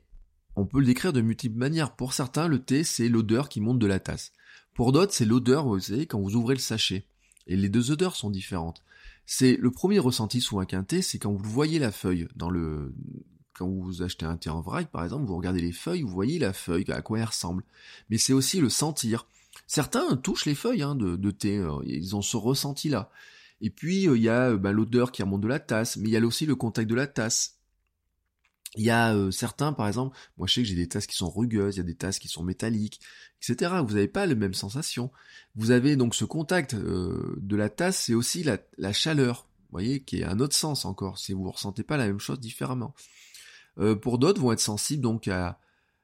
on 0.56 0.66
peut 0.66 0.80
le 0.80 0.86
décrire 0.86 1.12
de 1.12 1.20
multiples 1.20 1.58
manières. 1.58 1.96
Pour 1.96 2.12
certains, 2.12 2.48
le 2.48 2.62
thé, 2.62 2.84
c'est 2.84 3.08
l'odeur 3.08 3.48
qui 3.48 3.60
monte 3.60 3.78
de 3.78 3.86
la 3.86 4.00
tasse. 4.00 4.32
Pour 4.74 4.92
d'autres, 4.92 5.12
c'est 5.12 5.24
l'odeur, 5.24 5.66
vous 5.66 5.78
savez, 5.78 6.06
quand 6.06 6.20
vous 6.20 6.34
ouvrez 6.36 6.54
le 6.54 6.60
sachet. 6.60 7.06
Et 7.46 7.56
les 7.56 7.68
deux 7.68 7.90
odeurs 7.90 8.16
sont 8.16 8.30
différentes. 8.30 8.82
C'est 9.26 9.56
le 9.56 9.70
premier 9.70 9.98
ressenti 9.98 10.40
sous 10.40 10.58
un 10.60 10.66
quintet, 10.66 11.02
c'est 11.02 11.18
quand 11.18 11.32
vous 11.32 11.50
voyez 11.50 11.78
la 11.78 11.92
feuille 11.92 12.28
dans 12.36 12.50
le 12.50 12.94
quand 13.54 13.68
vous 13.68 14.02
achetez 14.02 14.26
un 14.26 14.36
thé 14.36 14.50
en 14.50 14.60
vrac, 14.60 14.90
par 14.90 15.04
exemple, 15.04 15.26
vous 15.26 15.36
regardez 15.36 15.60
les 15.60 15.72
feuilles, 15.72 16.02
vous 16.02 16.08
voyez 16.08 16.38
la 16.38 16.52
feuille, 16.52 16.84
à 16.90 17.02
quoi 17.02 17.20
elle 17.20 17.24
ressemble. 17.26 17.62
Mais 18.10 18.18
c'est 18.18 18.32
aussi 18.32 18.60
le 18.60 18.68
sentir. 18.68 19.26
Certains 19.66 20.16
touchent 20.16 20.46
les 20.46 20.56
feuilles 20.56 20.82
hein, 20.82 20.96
de, 20.96 21.30
thé, 21.30 21.58
euh, 21.58 21.78
ils 21.86 22.16
ont 22.16 22.22
ce 22.22 22.36
ressenti-là. 22.36 23.10
Et 23.60 23.70
puis, 23.70 24.08
euh, 24.08 24.16
il 24.16 24.22
y 24.22 24.28
a 24.28 24.50
euh, 24.50 24.58
bah, 24.58 24.72
l'odeur 24.72 25.12
qui 25.12 25.22
remonte 25.22 25.40
de 25.40 25.48
la 25.48 25.60
tasse, 25.60 25.96
mais 25.96 26.08
il 26.08 26.12
y 26.12 26.16
a 26.16 26.26
aussi 26.26 26.46
le 26.46 26.56
contact 26.56 26.90
de 26.90 26.94
la 26.94 27.06
tasse. 27.06 27.58
Il 28.76 28.84
y 28.84 28.90
a 28.90 29.14
euh, 29.14 29.30
certains, 29.30 29.72
par 29.72 29.86
exemple, 29.86 30.16
moi 30.36 30.46
je 30.46 30.54
sais 30.54 30.62
que 30.62 30.68
j'ai 30.68 30.74
des 30.74 30.88
tasses 30.88 31.06
qui 31.06 31.16
sont 31.16 31.30
rugueuses, 31.30 31.76
il 31.76 31.78
y 31.78 31.80
a 31.80 31.84
des 31.84 31.94
tasses 31.94 32.18
qui 32.18 32.28
sont 32.28 32.42
métalliques, 32.42 33.00
etc. 33.40 33.72
Vous 33.86 33.94
n'avez 33.94 34.08
pas 34.08 34.26
les 34.26 34.34
mêmes 34.34 34.54
sensations. 34.54 35.12
Vous 35.54 35.70
avez 35.70 35.96
donc 35.96 36.14
ce 36.14 36.24
contact 36.24 36.74
euh, 36.74 37.36
de 37.40 37.56
la 37.56 37.68
tasse, 37.68 38.04
c'est 38.04 38.14
aussi 38.14 38.42
la, 38.42 38.92
chaleur. 38.92 39.48
voyez, 39.70 40.02
qui 40.02 40.20
est 40.20 40.24
un 40.24 40.40
autre 40.40 40.56
sens 40.56 40.84
encore, 40.84 41.18
si 41.18 41.32
vous 41.32 41.50
ressentez 41.50 41.82
pas 41.84 41.96
la 41.96 42.06
même 42.06 42.20
chose 42.20 42.40
différemment. 42.40 42.94
Euh, 43.78 43.94
pour 43.94 44.18
d'autres, 44.18 44.40
vont 44.40 44.52
être 44.52 44.60
sensibles 44.60 45.02
donc 45.02 45.28
à, 45.28 45.58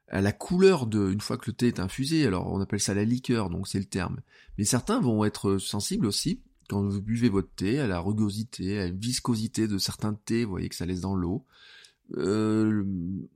à 0.09 0.21
la 0.21 0.33
couleur 0.33 0.87
de, 0.87 1.11
une 1.11 1.21
fois 1.21 1.39
que 1.39 1.51
le 1.51 1.57
thé 1.57 1.69
est 1.69 1.81
infusé, 1.81 2.27
alors 2.27 2.53
on 2.53 2.61
appelle 2.61 2.81
ça 2.81 2.95
la 2.95 3.05
liqueur, 3.05 3.51
donc 3.51 3.69
c'est 3.69 3.79
le 3.79 3.85
terme. 3.85 4.21
Mais 4.59 4.65
certains 4.65 5.01
vont 5.01 5.25
être 5.25 5.59
sensibles 5.59 6.07
aussi, 6.07 6.43
quand 6.69 6.83
vous 6.83 7.03
buvez 7.03 7.29
votre 7.29 7.53
thé, 7.55 7.81
à 7.81 7.89
la 7.89 7.99
rugosité, 7.99 8.79
à 8.79 8.85
la 8.85 8.91
viscosité 8.91 9.67
de 9.67 9.79
certains 9.79 10.15
thés, 10.15 10.45
vous 10.45 10.51
voyez 10.51 10.69
que 10.69 10.77
ça 10.77 10.87
laisse 10.87 11.01
dans 11.01 11.17
l'eau. 11.17 11.45
Euh, 12.17 12.85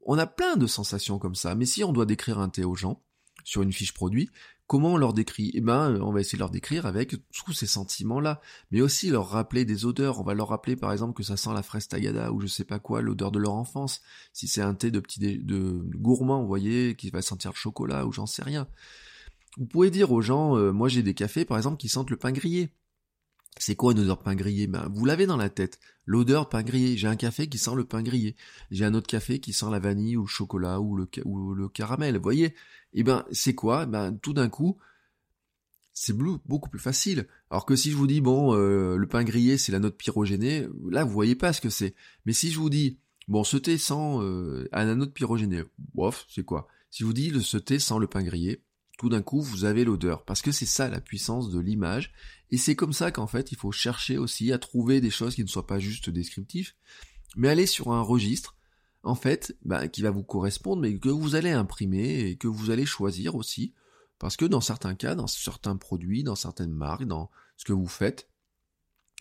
on 0.05 0.19
a 0.19 0.27
plein 0.27 0.57
de 0.57 0.67
sensations 0.67 1.19
comme 1.19 1.35
ça, 1.35 1.55
mais 1.55 1.67
si 1.67 1.85
on 1.85 1.93
doit 1.93 2.07
décrire 2.07 2.39
un 2.39 2.49
thé 2.49 2.65
aux 2.65 2.75
gens, 2.75 3.03
sur 3.45 3.63
une 3.63 3.73
fiche 3.73 3.93
produit, 3.93 4.31
comment 4.67 4.95
on 4.95 4.97
leur 4.97 5.13
décrit? 5.13 5.51
Eh 5.55 5.61
ben, 5.61 6.01
on 6.01 6.13
va 6.13 6.21
essayer 6.21 6.37
de 6.37 6.41
leur 6.41 6.51
décrire 6.51 6.87
avec 6.87 7.17
tous 7.33 7.53
ces 7.53 7.67
sentiments-là, 7.67 8.41
mais 8.71 8.81
aussi 8.81 9.11
leur 9.11 9.29
rappeler 9.29 9.65
des 9.65 9.85
odeurs. 9.85 10.19
On 10.19 10.25
va 10.25 10.35
leur 10.35 10.49
rappeler, 10.49 10.77
par 10.77 10.93
exemple, 10.93 11.15
que 11.15 11.23
ça 11.23 11.37
sent 11.37 11.53
la 11.55 11.63
fraise 11.63 11.87
tagada 11.87 12.33
ou 12.33 12.41
je 12.41 12.47
sais 12.47 12.65
pas 12.65 12.79
quoi, 12.79 13.03
l'odeur 13.03 13.31
de 13.31 13.39
leur 13.39 13.53
enfance. 13.53 14.01
Si 14.33 14.49
c'est 14.49 14.63
un 14.63 14.75
thé 14.75 14.91
de 14.91 14.99
petit 14.99 15.21
de 15.21 15.83
gourmand, 15.95 16.41
vous 16.41 16.49
voyez, 16.49 16.97
qui 16.97 17.11
va 17.11 17.23
sentir 17.23 17.53
le 17.53 17.57
chocolat 17.57 18.07
ou 18.07 18.13
j'en 18.13 18.27
sais 18.27 18.43
rien. 18.43 18.67
Vous 19.59 19.67
pouvez 19.67 19.91
dire 19.91 20.11
aux 20.11 20.23
gens, 20.23 20.57
euh, 20.57 20.73
moi 20.73 20.89
j'ai 20.89 21.03
des 21.03 21.15
cafés, 21.15 21.45
par 21.45 21.57
exemple, 21.59 21.77
qui 21.77 21.89
sentent 21.89 22.11
le 22.11 22.17
pain 22.17 22.33
grillé. 22.33 22.71
C'est 23.59 23.77
quoi 23.77 23.93
une 23.93 24.01
odeur 24.01 24.19
de 24.19 24.23
pain 24.23 24.35
grillé? 24.35 24.67
Ben, 24.67 24.91
Vous 24.93 25.05
l'avez 25.05 25.27
dans 25.27 25.37
la 25.37 25.49
tête. 25.49 25.79
L'odeur 26.07 26.45
de 26.45 26.49
pain 26.49 26.63
grillé. 26.63 26.97
J'ai 26.97 27.07
un 27.07 27.17
café 27.17 27.49
qui 27.49 27.59
sent 27.59 27.75
le 27.77 27.85
pain 27.85 28.03
grillé. 28.03 28.37
J'ai 28.71 28.85
un 28.85 28.95
autre 28.95 29.07
café 29.07 29.39
qui 29.39 29.53
sent 29.53 29.71
la 29.71 29.79
vanille 29.79 30.17
ou 30.17 30.23
le 30.23 30.29
chocolat 30.29 30.81
ou 30.81 30.97
le, 30.97 31.09
ou 31.25 31.55
le 31.55 31.69
caramel. 31.69 32.17
Vous 32.17 32.23
voyez? 32.23 32.55
Eh 32.93 33.03
ben, 33.03 33.25
c'est 33.31 33.55
quoi? 33.55 33.87
Ben, 33.87 34.17
tout 34.17 34.33
d'un 34.33 34.49
coup, 34.49 34.77
c'est 35.93 36.17
beaucoup 36.17 36.69
plus 36.69 36.81
facile. 36.81 37.29
Alors 37.51 37.65
que 37.65 37.77
si 37.77 37.93
je 37.93 37.97
vous 37.97 38.09
dis, 38.09 38.21
bon, 38.21 38.55
euh, 38.55 38.97
le 38.97 39.07
pain 39.07 39.23
grillé, 39.23 39.57
c'est 39.57 39.73
la 39.73 39.79
note 39.79 39.97
pyrogénée, 39.97 40.67
là, 40.91 41.05
vous 41.05 41.13
voyez 41.13 41.37
pas 41.37 41.53
ce 41.53 41.61
que 41.61 41.71
c'est. 41.71 41.95
Mais 42.27 42.33
si 42.33 42.51
je 42.51 42.59
vous 42.59 42.71
dis, 42.71 42.99
bon, 43.29 43.45
ce 43.45 43.57
thé 43.57 43.79
sent 43.79 43.95
euh, 43.95 44.69
la 44.73 44.95
note 44.97 45.15
pyrogénée, 45.15 45.63
bof, 45.95 46.27
c'est 46.29 46.45
quoi? 46.45 46.67
Si 46.91 47.03
je 47.03 47.07
vous 47.07 47.13
dis, 47.13 47.33
ce 47.43 47.57
thé 47.57 47.79
sent 47.79 47.99
le 48.01 48.09
pain 48.09 48.23
grillé, 48.23 48.63
tout 48.99 49.09
d'un 49.09 49.23
coup, 49.23 49.41
vous 49.41 49.65
avez 49.65 49.85
l'odeur. 49.85 50.25
Parce 50.25 50.43
que 50.43 50.53
c'est 50.53 50.67
ça 50.67 50.89
la 50.89 51.01
puissance 51.01 51.51
de 51.51 51.61
l'image. 51.61 52.13
Et 52.55 52.57
c'est 52.57 52.77
comme 52.77 52.93
ça 52.93 53.11
qu'en 53.11 53.27
fait, 53.27 53.51
il 53.51 53.59
faut 53.59 53.73
chercher 53.73 54.17
aussi 54.17 54.53
à 54.53 54.61
trouver 54.61 55.01
des 55.01 55.11
choses 55.11 55.35
qui 55.35 55.43
ne 55.43 55.49
soient 55.49 55.67
pas 55.67 55.81
juste 55.81 56.09
descriptives, 56.09 56.75
mais 57.35 57.49
aller 57.49 57.67
sur 57.67 57.91
un 57.91 58.01
registre, 58.01 58.55
en 59.03 59.17
fait, 59.17 59.57
bah, 59.65 59.89
qui 59.89 60.03
va 60.03 60.13
vous 60.13 60.23
correspondre, 60.23 60.81
mais 60.81 60.97
que 60.97 61.09
vous 61.09 61.35
allez 61.35 61.51
imprimer 61.51 62.21
et 62.21 62.37
que 62.37 62.47
vous 62.47 62.71
allez 62.71 62.87
choisir 62.87 63.35
aussi. 63.35 63.75
Parce 64.21 64.37
que 64.37 64.45
dans 64.45 64.61
certains 64.61 64.95
cas, 64.95 65.17
dans 65.17 65.27
certains 65.27 65.77
produits, 65.77 66.23
dans 66.23 66.37
certaines 66.37 66.71
marques, 66.71 67.07
dans 67.07 67.29
ce 67.57 67.65
que 67.65 67.73
vous 67.73 67.89
faites, 67.89 68.29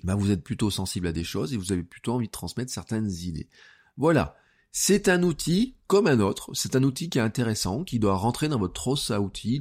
bah, 0.03 0.13
vous 0.13 0.29
êtes 0.29 0.43
plutôt 0.43 0.69
sensible 0.69 1.07
à 1.07 1.11
des 1.11 1.23
choses 1.23 1.55
et 1.55 1.57
vous 1.57 1.71
avez 1.71 1.81
plutôt 1.81 2.13
envie 2.13 2.27
de 2.27 2.31
transmettre 2.31 2.71
certaines 2.71 3.09
idées. 3.09 3.49
Voilà. 3.97 4.37
C'est 4.71 5.09
un 5.09 5.23
outil 5.23 5.75
comme 5.87 6.05
un 6.05 6.19
autre, 6.19 6.51
c'est 6.53 6.75
un 6.75 6.83
outil 6.83 7.09
qui 7.09 7.17
est 7.17 7.21
intéressant, 7.21 7.83
qui 7.83 7.97
doit 7.97 8.15
rentrer 8.15 8.47
dans 8.47 8.59
votre 8.59 8.73
trousse 8.73 9.09
à 9.09 9.21
outils, 9.21 9.59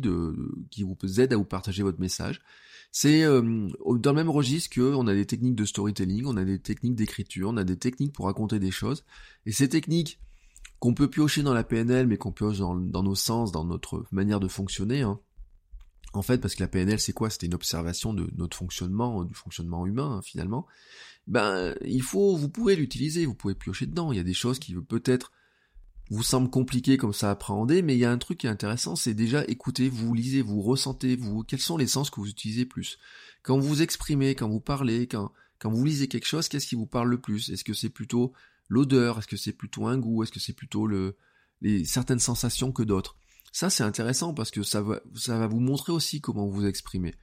qui 0.70 0.82
vous 0.82 1.20
aide 1.22 1.32
à 1.32 1.38
vous 1.38 1.46
partager 1.46 1.82
votre 1.82 2.00
message. 2.00 2.42
C'est 2.92 3.24
euh, 3.24 3.68
dans 3.96 4.10
le 4.10 4.16
même 4.16 4.30
registre 4.30 4.70
que 4.70 4.94
on 4.94 5.06
a 5.06 5.14
des 5.14 5.26
techniques 5.26 5.56
de 5.56 5.64
storytelling, 5.64 6.26
on 6.26 6.36
a 6.36 6.44
des 6.44 6.58
techniques 6.58 6.94
d'écriture, 6.94 7.48
on 7.48 7.56
a 7.56 7.64
des 7.64 7.78
techniques 7.78 8.12
pour 8.12 8.26
raconter 8.26 8.58
des 8.58 8.70
choses. 8.70 9.04
Et 9.46 9.52
ces 9.52 9.68
techniques 9.68 10.20
qu'on 10.78 10.94
peut 10.94 11.08
piocher 11.08 11.42
dans 11.42 11.54
la 11.54 11.64
PNL, 11.64 12.06
mais 12.06 12.18
qu'on 12.18 12.32
pioche 12.32 12.58
dans, 12.58 12.74
nos 12.74 13.14
sens, 13.14 13.50
dans 13.50 13.64
notre 13.64 14.04
manière 14.12 14.40
de 14.40 14.48
fonctionner. 14.48 15.02
Hein. 15.02 15.18
En 16.12 16.22
fait, 16.22 16.38
parce 16.38 16.54
que 16.54 16.62
la 16.62 16.68
PNL, 16.68 17.00
c'est 17.00 17.12
quoi? 17.12 17.30
C'était 17.30 17.46
une 17.46 17.54
observation 17.54 18.12
de 18.12 18.28
notre 18.36 18.56
fonctionnement, 18.56 19.24
du 19.24 19.34
fonctionnement 19.34 19.86
humain, 19.86 20.16
hein, 20.18 20.22
finalement 20.22 20.66
ben 21.26 21.74
il 21.84 22.02
faut, 22.02 22.36
vous 22.36 22.48
pouvez 22.48 22.76
l'utiliser, 22.76 23.26
vous 23.26 23.34
pouvez 23.34 23.54
piocher 23.54 23.86
dedans. 23.86 24.12
Il 24.12 24.16
y 24.16 24.20
a 24.20 24.24
des 24.24 24.34
choses 24.34 24.58
qui 24.58 24.74
peut-être 24.74 25.32
vous 26.10 26.22
semblent 26.22 26.50
compliquées 26.50 26.96
comme 26.96 27.12
ça 27.12 27.28
à 27.28 27.32
appréhender, 27.32 27.82
mais 27.82 27.94
il 27.94 27.98
y 27.98 28.04
a 28.04 28.10
un 28.10 28.18
truc 28.18 28.38
qui 28.38 28.46
est 28.46 28.50
intéressant, 28.50 28.96
c'est 28.96 29.14
déjà 29.14 29.44
écouter, 29.46 29.88
vous 29.88 30.12
lisez, 30.14 30.42
vous 30.42 30.60
ressentez, 30.60 31.16
vous, 31.16 31.42
quels 31.42 31.60
sont 31.60 31.76
les 31.76 31.86
sens 31.86 32.10
que 32.10 32.20
vous 32.20 32.28
utilisez 32.28 32.66
plus. 32.66 32.98
Quand 33.42 33.58
vous 33.58 33.82
exprimez, 33.82 34.34
quand 34.34 34.48
vous 34.48 34.60
parlez, 34.60 35.06
quand, 35.06 35.32
quand 35.58 35.70
vous 35.70 35.84
lisez 35.84 36.08
quelque 36.08 36.26
chose, 36.26 36.48
qu'est-ce 36.48 36.66
qui 36.66 36.74
vous 36.74 36.86
parle 36.86 37.08
le 37.08 37.20
plus? 37.20 37.50
Est-ce 37.50 37.64
que 37.64 37.74
c'est 37.74 37.88
plutôt 37.88 38.32
l'odeur? 38.68 39.18
Est-ce 39.18 39.28
que 39.28 39.36
c'est 39.36 39.52
plutôt 39.52 39.86
un 39.86 39.98
goût? 39.98 40.22
Est-ce 40.22 40.32
que 40.32 40.40
c'est 40.40 40.52
plutôt 40.52 40.86
le, 40.86 41.16
les, 41.60 41.84
certaines 41.84 42.18
sensations 42.18 42.72
que 42.72 42.82
d'autres? 42.82 43.16
Ça, 43.52 43.70
c'est 43.70 43.84
intéressant 43.84 44.34
parce 44.34 44.50
que 44.50 44.62
ça 44.62 44.82
va, 44.82 45.00
ça 45.14 45.38
va 45.38 45.46
vous 45.46 45.60
montrer 45.60 45.92
aussi 45.92 46.20
comment 46.20 46.46
vous 46.46 46.66
exprimez. 46.66 47.14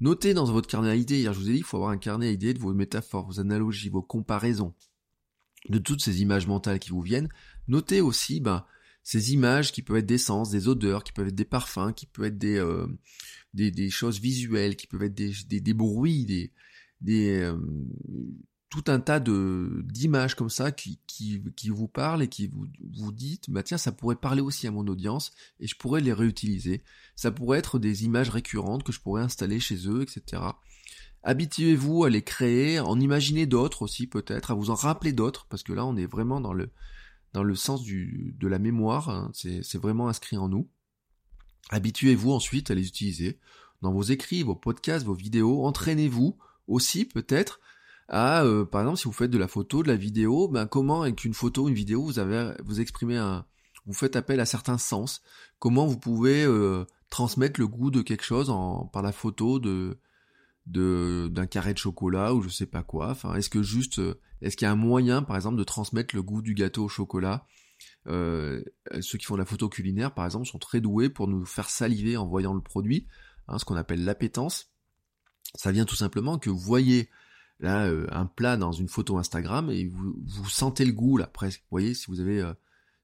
Notez 0.00 0.34
dans 0.34 0.44
votre 0.44 0.68
carnet 0.68 0.90
à 0.90 0.94
idées, 0.96 1.20
hier 1.20 1.32
je 1.32 1.38
vous 1.38 1.48
ai 1.48 1.52
dit, 1.52 1.58
il 1.58 1.64
faut 1.64 1.76
avoir 1.76 1.92
un 1.92 1.98
carnet 1.98 2.28
à 2.28 2.30
idées 2.30 2.54
de 2.54 2.58
vos 2.58 2.72
métaphores, 2.72 3.26
vos 3.26 3.40
analogies, 3.40 3.88
vos 3.88 4.02
comparaisons, 4.02 4.74
de 5.68 5.78
toutes 5.78 6.02
ces 6.02 6.22
images 6.22 6.46
mentales 6.46 6.78
qui 6.78 6.90
vous 6.90 7.02
viennent. 7.02 7.28
Notez 7.68 8.00
aussi 8.00 8.40
ben, 8.40 8.64
ces 9.02 9.32
images 9.32 9.72
qui 9.72 9.82
peuvent 9.82 9.98
être 9.98 10.06
des 10.06 10.18
sens, 10.18 10.50
des 10.50 10.68
odeurs, 10.68 11.04
qui 11.04 11.12
peuvent 11.12 11.28
être 11.28 11.34
des 11.34 11.44
parfums, 11.44 11.92
qui 11.94 12.06
peuvent 12.06 12.26
être 12.26 12.38
des, 12.38 12.58
euh, 12.58 13.90
choses 13.90 14.20
visuelles, 14.20 14.76
qui 14.76 14.86
peuvent 14.86 15.02
être 15.02 15.14
des, 15.14 15.74
bruits, 15.74 16.24
des, 17.00 17.40
euh, 17.40 17.56
tout 18.72 18.84
un 18.86 19.00
tas 19.00 19.20
d'images 19.20 20.34
comme 20.34 20.48
ça 20.48 20.72
qui, 20.72 20.98
vous 21.68 21.88
parlent 21.88 22.22
et 22.22 22.28
qui 22.28 22.46
vous, 22.46 22.66
vous 22.94 23.12
dites 23.12 23.50
bah 23.50 23.62
tiens 23.62 23.76
ça 23.76 23.92
pourrait 23.92 24.16
parler 24.16 24.40
aussi 24.40 24.66
à 24.66 24.70
mon 24.70 24.86
audience 24.86 25.32
et 25.60 25.66
je 25.66 25.76
pourrais 25.76 26.00
les 26.00 26.14
réutiliser 26.14 26.82
ça 27.14 27.30
pourrait 27.30 27.58
être 27.58 27.78
des 27.78 28.04
images 28.04 28.30
récurrentes 28.30 28.82
que 28.82 28.90
je 28.90 29.00
pourrais 29.00 29.22
installer 29.22 29.60
chez 29.60 29.88
eux 29.88 30.00
etc 30.00 30.42
habituez-vous 31.22 32.04
à 32.04 32.10
les 32.10 32.22
créer 32.22 32.80
en 32.80 32.98
imaginer 32.98 33.46
d'autres 33.46 33.82
aussi 33.82 34.06
peut-être 34.06 34.50
à 34.50 34.54
vous 34.54 34.70
en 34.70 34.74
rappeler 34.74 35.12
d'autres 35.12 35.46
parce 35.48 35.62
que 35.62 35.72
là 35.72 35.84
on 35.84 35.96
est 35.96 36.06
vraiment 36.06 36.40
dans 36.40 36.52
le 36.52 36.70
dans 37.32 37.42
le 37.42 37.54
sens 37.54 37.84
de 37.84 38.48
la 38.48 38.58
mémoire 38.58 39.08
hein. 39.08 39.30
c'est 39.34 39.78
vraiment 39.78 40.08
inscrit 40.08 40.36
en 40.36 40.48
nous 40.48 40.68
habituez-vous 41.70 42.32
ensuite 42.32 42.70
à 42.70 42.74
les 42.74 42.86
utiliser 42.86 43.38
dans 43.82 43.92
vos 43.92 44.02
écrits 44.02 44.42
vos 44.42 44.56
podcasts 44.56 45.06
vos 45.06 45.14
vidéos 45.14 45.64
entraînez-vous 45.64 46.36
aussi 46.66 47.04
peut-être 47.04 47.60
à, 48.08 48.42
euh, 48.44 48.64
par 48.66 48.82
exemple, 48.82 48.98
si 48.98 49.04
vous 49.04 49.12
faites 49.12 49.30
de 49.30 49.38
la 49.38 49.48
photo, 49.48 49.82
de 49.82 49.88
la 49.88 49.96
vidéo, 49.96 50.46
ben 50.46 50.66
comment 50.66 51.02
avec 51.02 51.24
une 51.24 51.32
photo, 51.32 51.68
une 51.68 51.74
vidéo, 51.74 52.02
vous 52.02 52.18
avez, 52.18 52.52
vous 52.62 52.80
exprimez 52.80 53.16
un, 53.16 53.46
vous 53.86 53.94
faites 53.94 54.16
appel 54.16 54.38
à 54.40 54.44
certains 54.44 54.78
sens. 54.78 55.22
Comment 55.58 55.86
vous 55.86 55.98
pouvez 55.98 56.44
euh, 56.44 56.84
transmettre 57.10 57.58
le 57.58 57.66
goût 57.66 57.90
de 57.90 58.02
quelque 58.02 58.24
chose 58.24 58.52
par 58.92 59.02
la 59.02 59.12
photo 59.12 59.58
de, 59.58 59.98
d'un 60.66 61.46
carré 61.46 61.72
de 61.72 61.78
chocolat 61.78 62.34
ou 62.34 62.42
je 62.42 62.48
sais 62.48 62.66
pas 62.66 62.82
quoi. 62.82 63.10
Enfin, 63.10 63.34
est-ce 63.34 63.50
que 63.50 63.62
juste, 63.62 63.98
euh, 63.98 64.20
est-ce 64.40 64.56
qu'il 64.56 64.66
y 64.66 64.68
a 64.68 64.72
un 64.72 64.76
moyen, 64.76 65.22
par 65.22 65.36
exemple, 65.36 65.56
de 65.56 65.64
transmettre 65.64 66.14
le 66.14 66.22
goût 66.22 66.42
du 66.42 66.54
gâteau 66.54 66.84
au 66.84 66.88
chocolat? 66.88 67.46
Euh, 68.06 68.62
Ceux 69.00 69.18
qui 69.18 69.26
font 69.26 69.34
de 69.34 69.40
la 69.40 69.44
photo 69.44 69.68
culinaire, 69.68 70.14
par 70.14 70.24
exemple, 70.24 70.46
sont 70.46 70.58
très 70.58 70.80
doués 70.80 71.08
pour 71.08 71.28
nous 71.28 71.44
faire 71.44 71.68
saliver 71.68 72.16
en 72.16 72.26
voyant 72.26 72.54
le 72.54 72.60
produit, 72.60 73.06
hein, 73.48 73.58
ce 73.58 73.64
qu'on 73.64 73.76
appelle 73.76 74.04
l'appétence. 74.04 74.72
Ça 75.56 75.72
vient 75.72 75.84
tout 75.84 75.96
simplement 75.96 76.38
que 76.38 76.48
vous 76.48 76.58
voyez 76.58 77.10
là 77.60 77.86
euh, 77.86 78.06
un 78.10 78.26
plat 78.26 78.56
dans 78.56 78.72
une 78.72 78.88
photo 78.88 79.18
Instagram 79.18 79.68
et 79.70 79.86
vous, 79.86 80.14
vous 80.24 80.48
sentez 80.48 80.84
le 80.84 80.92
goût 80.92 81.16
là 81.16 81.26
presque. 81.26 81.64
Voyez, 81.70 81.94
si 81.94 82.06
vous 82.06 82.20
avez 82.20 82.52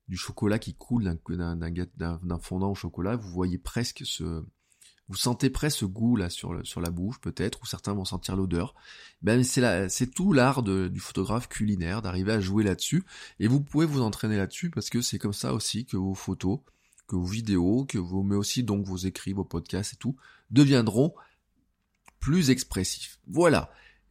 du 0.07 0.17
chocolat 0.17 0.59
qui 0.59 0.75
coule 0.75 1.05
d'un 1.05 2.39
fondant 2.41 2.71
au 2.71 2.75
chocolat, 2.75 3.17
vous 3.17 3.31
voyez 3.31 3.59
presque 3.59 4.07
ce, 4.07 4.45
vous 5.09 5.17
sentez 5.17 5.51
presque 5.51 5.79
ce 5.79 5.85
goût 5.85 6.17
là 6.17 6.31
sur, 6.31 6.53
la 6.53 6.91
bouche 6.91 7.19
peut-être, 7.21 7.63
ou 7.63 7.67
certains 7.67 7.95
vont 7.95 8.05
sentir 8.05 8.37
l'odeur. 8.37 8.75
Ben 9.23 9.43
c'est 9.43 9.89
c'est 9.89 10.13
tout 10.13 10.33
l'art 10.33 10.63
du 10.63 11.01
photographe 11.01 11.49
culinaire 11.49 12.03
d'arriver 12.03 12.33
à 12.33 12.41
jouer 12.41 12.65
là-dessus, 12.65 13.05
et 13.41 13.49
vous 13.49 13.61
pouvez 13.61 13.87
vous 13.87 14.03
entraîner 14.03 14.37
là-dessus 14.37 14.71
parce 14.71 14.91
que 14.91 15.01
c'est 15.01 15.19
comme 15.19 15.33
ça 15.33 15.55
aussi 15.55 15.87
que 15.87 15.97
vos 15.97 16.15
photos, 16.15 16.61
que 17.07 17.17
vos 17.17 17.25
vidéos, 17.25 17.85
que 17.85 17.99
vos, 17.99 18.23
mais 18.23 18.37
aussi 18.37 18.63
donc 18.63 18.85
vos 18.85 18.97
écrits, 18.97 19.33
vos 19.33 19.45
podcasts 19.45 19.95
et 19.95 19.97
tout 19.97 20.17
deviendront 20.51 21.15
plus 22.21 22.51
expressifs. 22.51 23.19
Voilà 23.27 23.71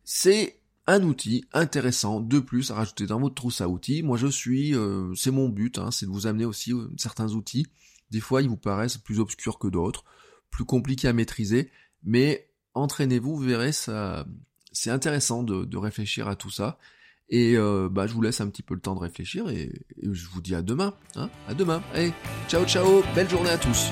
c'est 0.10 0.62
un 0.88 1.04
outil 1.04 1.44
intéressant 1.52 2.22
de 2.22 2.40
plus 2.40 2.72
à 2.72 2.76
rajouter 2.76 3.08
dans 3.08 3.20
votre 3.20 3.36
trousse 3.36 3.60
à 3.60 3.68
outils. 3.68 4.04
Moi 4.04 4.16
je 4.16 4.28
suis, 4.28 4.74
euh, 4.74 5.14
c'est 5.16 5.32
mon 5.32 5.50
but, 5.50 5.78
hein, 5.78 5.92
c'est 5.92 6.06
de 6.06 6.12
vous 6.12 6.28
amener 6.28 6.46
aussi 6.46 6.72
euh, 6.72 6.88
certains 6.96 7.34
outils. 7.34 7.68
Des 8.10 8.22
fois 8.22 8.42
ils 8.42 8.48
vous 8.48 8.56
paraissent 8.56 8.98
plus 8.98 9.20
obscurs 9.20 9.60
que 9.60 9.68
d'autres, 9.68 10.06
plus 10.52 10.66
compliqués 10.66 11.08
à 11.08 11.14
maîtriser, 11.14 11.70
mais 12.04 12.50
entraînez-vous, 12.74 13.36
vous 13.36 13.44
verrez, 13.44 13.72
ça, 13.72 14.26
c'est 14.72 14.92
intéressant 14.92 15.44
de, 15.44 15.78
réfléchir 15.78 16.28
à 16.28 16.36
tout 16.36 16.52
ça. 16.52 16.78
Et 17.30 17.58
euh, 17.58 17.90
bah, 17.92 18.08
je 18.08 18.14
vous 18.14 18.22
laisse 18.22 18.40
un 18.40 18.50
petit 18.50 18.64
peu 18.64 18.74
le 18.74 18.80
temps 18.80 18.96
de 18.96 19.02
réfléchir 19.02 19.50
et, 19.50 19.74
je 20.02 20.28
vous 20.28 20.42
dis 20.42 20.56
à 20.56 20.62
demain. 20.62 20.94
Hein 21.16 21.30
à 21.48 21.54
demain. 21.54 21.82
Allez, 21.94 22.14
ciao 22.48 22.66
ciao, 22.66 23.04
belle 23.16 23.30
journée 23.30 23.50
à 23.50 23.58
tous. 23.58 23.92